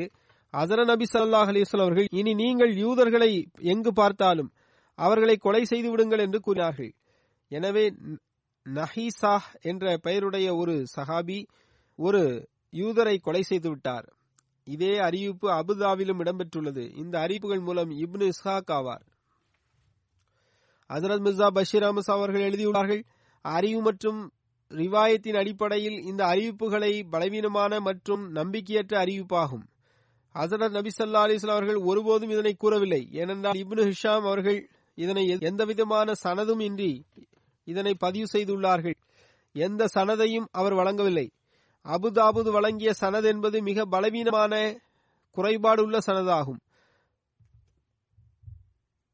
அதர 0.54 0.84
நபி 0.84 1.06
சல்லாஹ் 1.12 1.50
அலிஸ்லாம் 1.52 1.86
அவர்கள் 1.86 2.06
இனி 2.10 2.32
நீங்கள் 2.34 2.72
யூதர்களை 2.76 3.32
எங்கு 3.72 3.92
பார்த்தாலும் 3.92 4.50
அவர்களை 4.98 5.36
கொலை 5.36 5.64
செய்து 5.64 5.90
விடுங்கள் 5.90 6.18
என்று 6.18 6.40
கூறினார்கள். 6.40 6.92
எனவே 7.48 7.84
நஹீசா 8.66 9.34
என்ற 9.60 9.96
பெயருடைய 9.96 10.54
ஒரு 10.54 10.74
சஹாபி 10.96 11.38
ஒரு 11.98 12.22
யூதரை 12.72 13.18
கொலை 13.20 13.42
செய்து 13.42 13.68
விட்டார். 13.68 14.06
இதே 14.64 14.98
அறிவிப்பு 14.98 15.46
அபுதாவிலும் 15.50 16.20
இடம்பெற்றுள்ளது. 16.22 16.84
இந்த 16.96 17.14
அறிவிப்புகள் 17.20 17.60
மூலம் 17.60 17.90
இப்னு 17.90 18.26
இஸ்ஹாக் 18.32 18.72
ஆவார். 18.78 19.04
ஹசரத் 20.90 21.24
மிர்சா 21.26 21.48
பஷீர் 21.50 21.82
அஹமஸ் 21.82 22.10
அவர்கள் 22.16 22.46
எழுதியுள்ளார்கள் 22.50 23.02
அறிவு 23.44 23.80
மற்றும் 23.82 24.20
ரிவாயத்தின் 24.70 25.36
அடிப்படையில் 25.36 25.98
இந்த 26.00 26.24
அறிவிப்புகளை 26.24 27.02
பலவீனமான 27.10 27.80
மற்றும் 27.80 28.34
நம்பிக்கையற்ற 28.34 28.94
அறிவிப்பாகும். 29.04 29.64
ஹசரத் 30.34 30.76
நபி 30.76 30.90
சல்லா 30.98 31.22
அலிஸ்லாம் 31.26 31.58
அவர்கள் 31.58 31.80
ஒருபோதும் 31.90 32.30
இதனை 32.30 32.54
கூறவில்லை. 32.54 33.08
ஏனென்றால் 33.12 33.60
இப்னு 33.62 33.84
ஹிஷாம் 33.90 34.26
அவர்கள் 34.30 34.60
இதனை 34.98 35.24
எந்தவிதமான 35.40 36.12
சனதும் 36.24 36.62
இன்றி 36.62 36.92
இதனை 37.64 37.92
பதிவு 37.94 38.26
செய்துள்ளார்கள். 38.32 38.96
எந்த 39.52 39.88
சனதையும் 39.94 40.46
அவர் 40.50 40.74
வழங்கவில்லை. 40.74 41.26
அபுதாபுது 41.84 42.50
வழங்கிய 42.50 42.90
சனது 43.00 43.24
என்பது 43.24 43.62
மிக 43.62 43.84
பலவீனமான 43.84 44.54
குறைபாடுள்ள 45.36 45.98
சனதாகும். 46.06 46.60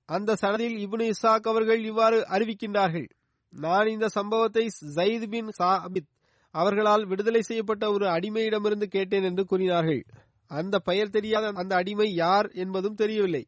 அந்த 0.09 0.37
சனதில் 0.41 0.76
இப்னு 0.85 1.11
இசாக் 1.11 1.51
அவர்கள் 1.53 1.82
இவ்வாறு 1.85 2.18
அறிவிக்கின்றார்கள். 2.30 3.09
நான் 3.51 3.87
இந்த 3.87 4.09
சம்பவத்தை 4.09 4.64
ஜயித் 4.95 5.28
பின் 5.28 5.51
சாபித் 5.62 6.11
அவர்களால் 6.55 7.05
விடுதலை 7.07 7.43
செய்யப்பட்ட 7.43 7.85
ஒரு 7.93 8.07
அடிமையிடமிருந்து 8.07 8.87
கேட்டேன் 8.87 9.22
என்று 9.22 9.45
கூறினார்கள். 9.45 10.03
அந்த 10.51 10.78
பெயர் 10.78 11.14
தெரியாத 11.16 11.53
அந்த 11.55 11.72
அடிமை 11.76 12.09
யார் 12.14 12.49
என்பதும் 12.55 12.95
தெரியவில்லை. 12.95 13.45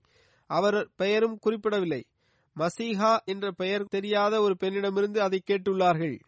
அவர் 0.51 0.79
பெயரும் 0.97 1.39
குறிப்பிடவில்லை. 1.39 2.03
மசீஹா 2.57 3.17
என்ற 3.25 3.51
பெயர் 3.51 3.85
தெரியாத 3.85 4.41
ஒரு 4.41 4.57
பெண்ணிடமிருந்து 4.61 5.19
அதை 5.19 5.43
கேட்டுள்ளார்கள். 5.47 6.21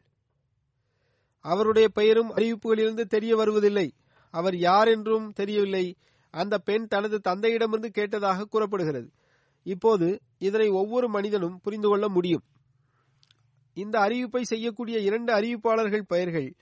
அவருடைய 1.40 1.88
பெயரும் 1.88 2.30
அறிவிப்புகளிலிருந்து 2.34 3.04
தெரிய 3.04 3.36
வருவதில்லை. 3.36 3.92
அவர் 4.30 4.56
யார் 4.56 4.88
என்றும் 4.88 5.32
தெரியவில்லை. 5.32 5.96
அந்த 6.30 6.58
பெண் 6.58 6.86
தனது 6.86 7.20
தந்தையிடமிருந்து 7.24 7.90
கேட்டதாக 7.94 8.44
கூறப்படுகிறது. 8.44 9.12
இப்போது 9.62 10.20
இதனை 10.38 10.68
ஒவ்வொரு 10.68 11.08
மனிதனும் 11.08 11.60
புரிந்து 11.60 11.88
கொள்ள 11.88 12.08
முடியும். 12.08 12.44
இந்த 13.74 13.98
அறிவிப்பை 13.98 14.42
செய்யக்கூடிய 14.42 14.98
இரண்டு 14.98 15.32
அறிவிப்பாளர்கள் 15.32 16.08
பெயர்கள் 16.08 16.54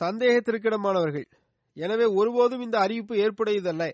சந்தேகத்திற்கிடமானவர்கள். 0.00 1.26
எனவே 1.76 2.04
ஒருபோதும் 2.04 2.60
இந்த 2.60 2.78
அறிவிப்பு 2.78 3.14
ஏற்புடையதல்ல. 3.14 3.90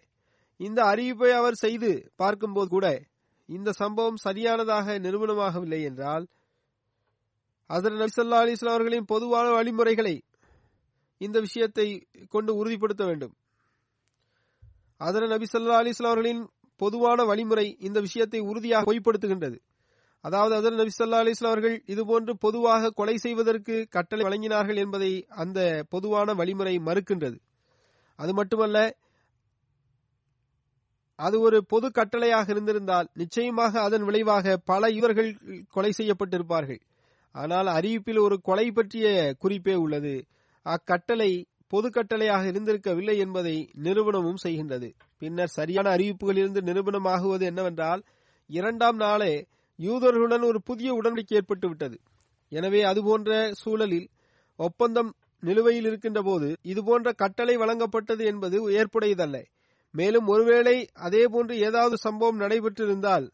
இந்த 0.57 0.83
அறிவிப்பை 0.83 1.31
அவர் 1.31 1.55
செய்து 1.55 2.13
பார்க்கும்போது 2.17 2.69
கூட 2.69 2.87
இந்த 3.57 3.71
சம்பவம் 3.73 4.17
சரியானதாக 4.17 4.99
நிரூபணமாகவில்லை 4.99 5.81
என்றால் 5.83 6.25
அதர் 7.71 7.97
நபிசல்லா 8.03 8.39
அலிஸ்லாம் 8.45 8.77
அவர்களின் 8.77 9.05
பொதுவான 9.05 9.47
வழிமுறைகளை 9.51 10.15
இந்த 11.21 11.39
விஷயத்தை 11.41 11.87
கொண்டு 12.29 12.53
உறுதிப்படுத்த 12.55 13.03
வேண்டும். 13.05 13.35
அதர் 15.01 15.27
நபி 15.29 15.47
சொல்லா 15.53 15.77
அலிஸ்லாம் 15.83 16.13
அவர்களின் 16.13 16.43
பொதுவான 16.81 17.25
வழிமுறை 17.25 17.67
இந்த 17.79 17.99
விஷயத்தை 18.01 18.41
உறுதியாக 18.51 18.87
பொய்ப்படுத்துகின்றது. 18.89 19.59
அதாவது 20.25 20.55
அதர் 20.59 20.79
நபி 20.81 20.93
சொல்லா 20.99 21.21
அலிஸ்லாம் 21.23 21.53
அவர்கள் 21.55 21.77
இதுபோன்று 21.87 22.33
பொதுவாக 22.45 22.91
கொலை 22.91 23.17
செய்வதற்கு 23.17 23.75
கட்டளை 23.89 24.25
வழங்கினார்கள் 24.27 24.81
என்பதை 24.85 25.13
அந்த 25.43 25.61
பொதுவான 25.89 26.35
வழிமுறை 26.35 26.75
மறுக்கின்றது. 26.89 27.39
அது 28.19 28.33
மட்டுமல்ல 28.35 28.79
அது 31.21 31.37
ஒரு 31.47 31.59
பொது 31.73 31.87
கட்டளையாக 31.99 32.47
இருந்திருந்தால் 32.55 33.09
நிச்சயமாக 33.21 33.73
அதன் 33.87 34.05
விளைவாக 34.09 34.57
பல 34.71 34.91
இவர்கள் 34.99 35.31
கொலை 35.75 35.91
செய்யப்பட்டிருப்பார்கள். 35.99 36.81
ஆனால் 37.35 37.69
அறிவிப்பில் 37.77 38.21
ஒரு 38.27 38.37
கொலை 38.49 38.67
பற்றிய 38.71 39.07
குறிப்பே 39.43 39.75
உள்ளது. 39.85 40.15
அக்கட்டளை 40.67 41.31
பொது 41.69 41.89
கட்டளையாக 41.97 42.45
இருந்திருக்கவில்லை 42.53 43.17
என்பதை 43.25 43.57
நிறுவனமும் 43.87 44.41
செய்கின்றது. 44.45 44.89
பின்னர் 45.23 45.55
சரியான 45.59 45.87
அறிவிப்புகளிலிருந்து 45.97 46.63
நிரூபணமாகுவது 46.69 47.45
என்னவென்றால் 47.51 48.03
இரண்டாம் 48.51 48.99
நாளே 49.05 49.33
யூதர்களுடன் 49.79 50.45
ஒரு 50.51 50.59
புதிய 50.69 50.89
உடன்படிக்கை 50.99 51.37
ஏற்பட்டு 51.41 51.67
விட்டது 51.69 51.97
எனவே 52.53 52.81
அதுபோன்ற 52.83 53.31
சூழலில் 53.63 54.09
ஒப்பந்தம் 54.59 55.11
நிலுவையில் 55.43 55.87
இருக்கின்ற 55.91 56.21
போது 56.23 56.49
இதுபோன்ற 56.73 57.09
கட்டளை 57.23 57.55
வழங்கப்பட்டது 57.57 58.23
என்பது 58.31 58.57
ஏற்புடையதல்ல. 58.81 59.37
மேலும் 59.95 60.27
ஒருவேளை 60.27 60.89
அதேபோன்று 60.95 61.55
ஏதாவது 61.59 61.97
சம்பவம் 61.97 62.41
நடைபெற்றிருந்தால் 62.41 63.27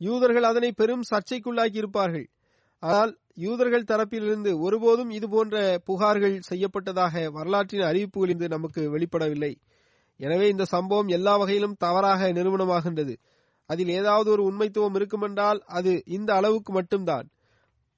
யூதர்கள் 0.00 0.42
அதனை 0.42 0.70
பெரும் 0.72 1.04
சர்ச்சைக்குள்ளாக்கி 1.10 1.78
இருப்பார்கள் 1.78 2.26
ஆனால் 2.82 3.12
யூதர்கள் 3.34 3.90
தரப்பிலிருந்து 3.90 4.50
ஒருபோதும் 4.58 5.10
இதுபோன்ற 5.10 5.56
புகார்கள் 5.86 6.38
செய்யப்பட்டதாக 6.50 7.30
வரலாற்றின் 7.30 7.80
அறிவிப்புகளிலிருந்து 7.80 8.48
நமக்கு 8.48 8.82
வெளிப்படவில்லை. 8.90 9.52
எனவே 10.20 10.48
இந்த 10.48 10.64
சம்பவம் 10.64 11.08
எல்லா 11.08 11.36
வகையிலும் 11.36 11.76
தவறாக 11.78 12.30
நிறுவனமாகின்றது. 12.32 13.14
அதில் 13.70 13.88
ஏதாவது 13.88 14.28
ஒரு 14.30 14.42
உண்மைத்துவம் 14.50 14.96
இருக்குமென்றால் 14.98 15.60
அது 15.78 15.92
இந்த 16.06 16.34
அளவுக்கு 16.34 16.72
மட்டும்தான். 16.72 17.26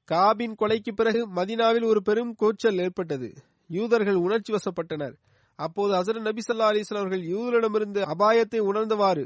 காபின் 0.08 0.56
கொலைக்கு 0.60 0.92
பிறகு 0.94 1.20
மதினாவில் 1.28 1.84
ஒரு 1.84 2.02
பெரும் 2.02 2.34
கூச்சல் 2.34 2.78
ஏற்பட்டது. 2.78 3.28
யூதர்கள் 3.70 4.14
உணர்ச்சி 4.14 4.52
வசப்பட்டனர். 4.52 5.14
அப்போது 5.58 5.92
ஹசரத் 5.98 6.28
நபி 6.28 6.42
சல்லா 6.46 6.68
அலிஸ்லாம் 6.72 7.02
அவர்கள் 7.02 7.24
யூதரிடமிருந்து 7.34 8.00
அபாயத்தை 8.14 8.60
உணர்ந்தவாறு 8.70 9.24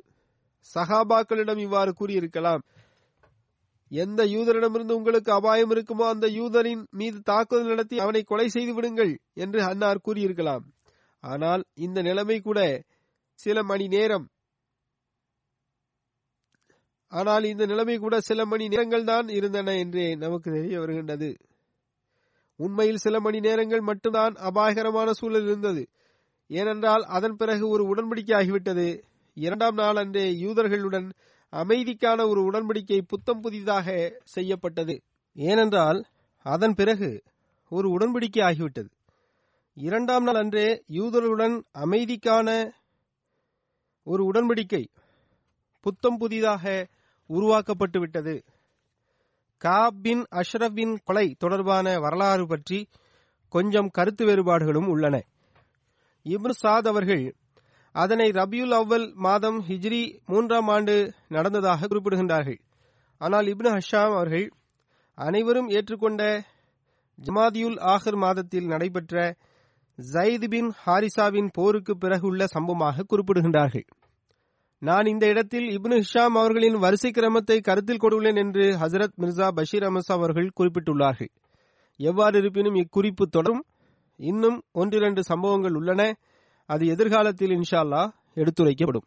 சஹாபாக்களிடம் 0.75 1.61
இவ்வாறு 1.67 1.93
கூறியிருக்கலாம். 2.01 2.63
எந்த 3.91 4.21
யூதரிடமிருந்து 4.35 4.97
உங்களுக்கு 4.99 5.31
அபாயம் 5.33 5.71
இருக்குமோ 5.75 6.07
அந்த 6.15 6.27
யூதரின் 6.39 6.83
மீது 6.91 7.19
தாக்குதல் 7.31 7.71
நடத்தி 7.73 7.97
அவனை 8.05 8.23
கொலை 8.23 8.49
செய்து 8.57 8.73
விடுங்கள் 8.75 9.13
என்று 9.35 9.61
அன்னார் 9.63 10.05
கூறியிருக்கலாம். 10.07 10.65
ஆனால் 11.25 11.63
இந்த 11.87 11.99
நிலைமை 12.03 12.39
கூட 12.41 12.61
சில 13.39 13.63
மணி 13.63 13.87
நேரம். 13.89 14.27
ஆனால் 17.13 17.45
இந்த 17.45 17.65
நிலைமை 17.67 17.97
கூட 17.99 18.17
சில 18.21 18.41
மணி 18.47 18.65
நேரங்கள் 18.69 19.05
தான் 19.05 19.29
இருந்தன 19.29 19.75
என்றே 19.83 20.07
நமக்கு 20.25 20.49
தெரிய 20.51 20.77
வருகின்றது. 20.81 21.31
உண்மையில் 22.61 23.05
சில 23.05 23.17
மணி 23.21 23.39
நேரங்கள் 23.41 23.83
மட்டும்தான் 23.91 24.35
அபாயகரமான 24.49 25.11
சூழல் 25.21 25.49
இருந்தது. 25.51 25.83
ஏனென்றால் 26.49 27.03
அதன் 27.03 27.37
பிறகு 27.37 27.69
ஒரு 27.69 27.85
உடன்படிக்கை 27.85 28.35
ஆகிவிட்டது 28.41 29.03
இரண்டாம் 29.35 29.75
நாள் 29.75 29.97
அன்றே 29.97 30.33
யூதர்களுடன் 30.33 31.11
அமைதிக்கான 31.53 32.29
ஒரு 32.29 32.41
உடன்படிக்கை 32.51 33.01
புத்தம் 33.09 33.41
புதிதாக 33.41 34.17
செய்யப்பட்டது. 34.25 35.01
ஏனென்றால் 35.35 36.05
அதன் 36.47 36.75
பிறகு 36.75 37.23
ஒரு 37.71 37.89
உடன்படிக்கை 37.89 38.43
ஆகிவிட்டது. 38.51 38.91
இரண்டாம் 39.75 40.25
நாள் 40.25 40.35
அன்றே 40.35 40.83
யூதர்களுடன் 40.89 41.63
அமைதிக்கான 41.75 42.71
ஒரு 44.05 44.23
உடன்படிக்கை 44.33 44.87
புத்தம் 45.81 46.17
புதிதாக 46.17 46.87
உருவாக்கப்பட்டு 47.27 47.99
விட்டது 47.99 48.45
காப் 49.59 49.95
பின் 50.03 50.25
அஷ்ரஃபின் 50.31 50.97
கொலை 51.05 51.35
தொடர்பான 51.39 51.99
வரலாறு 51.99 52.47
பற்றி 52.47 52.89
கொஞ்சம் 53.49 53.89
கருத்து 53.89 54.25
வேறுபாடுகளும் 54.25 54.89
உள்ளன. 54.89 55.23
இப்னு 56.35 56.55
சாத் 56.63 56.89
அவர்கள் 56.93 57.25
அதனை 57.95 58.27
ரபியுல் 58.31 58.75
அவ்வல் 58.79 59.07
மாதம் 59.27 59.59
ஹிஜ்ரி 59.69 60.01
மூன்றாம் 60.27 60.69
ஆண்டு 60.69 60.95
நடந்ததாக 61.29 61.87
குறிப்பிடுகின்றார்கள். 61.87 62.61
ஆனால் 63.21 63.47
இப்னு 63.47 63.71
ஹஷாம் 63.77 64.15
அவர்கள் 64.17 64.47
அனைவரும் 65.19 65.69
ஏற்றுக்கொண்ட 65.69 66.23
ஜமாதியுல் 67.19 67.79
ஆஹர் 67.93 68.19
மாதத்தில் 68.25 68.67
நடைபெற்ற 68.67 69.15
ஜயித் 69.99 70.49
பின் 70.49 70.69
ஹாரிசாவின் 70.85 71.49
போருக்கு 71.53 71.95
பிறகு 71.97 72.27
உள்ள 72.27 72.43
சம்பவமாக 72.47 73.07
குறிப்பிடுகின்றார்கள். 73.13 73.87
நான் 74.83 75.07
இந்த 75.07 75.25
இடத்தில் 75.27 75.67
இப்னு 75.77 75.97
ஹிஷாம் 76.03 76.37
அவர்களின் 76.41 76.77
வரிசை 76.77 77.11
கிரமத்தை 77.11 77.57
கருத்தில் 77.61 78.03
கொண்டுள்ளேன் 78.03 78.39
என்று 78.43 78.67
ஹசரத் 78.83 79.17
மிர்சா 79.23 79.49
பஷீர் 79.57 79.87
அமசா 79.89 80.15
அவர்கள் 80.19 80.51
குறிப்பிட்டுள்ளார்கள். 80.61 81.31
எவ்வாறு 82.01 82.39
இருப்பினும் 82.39 82.75
இக்குறிப்பு 82.75 83.25
தொடரும் 83.31 83.65
இன்னும் 84.19 84.63
ஒன்றிரண்டு 84.73 85.23
சம்பவங்கள் 85.23 85.75
உள்ளன. 85.75 86.15
அது 86.67 86.87
எதிர்காலத்தில் 86.87 87.51
இன்ஷா 87.51 87.81
அல்லாஹ் 87.85 88.11
எடுத்துரைக்கப்படும். 88.35 89.07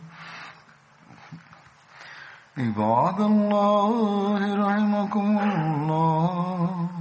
عباد 2.57 3.21
الله 3.21 4.55
رحمكم 4.55 5.39
الله. 5.39 7.00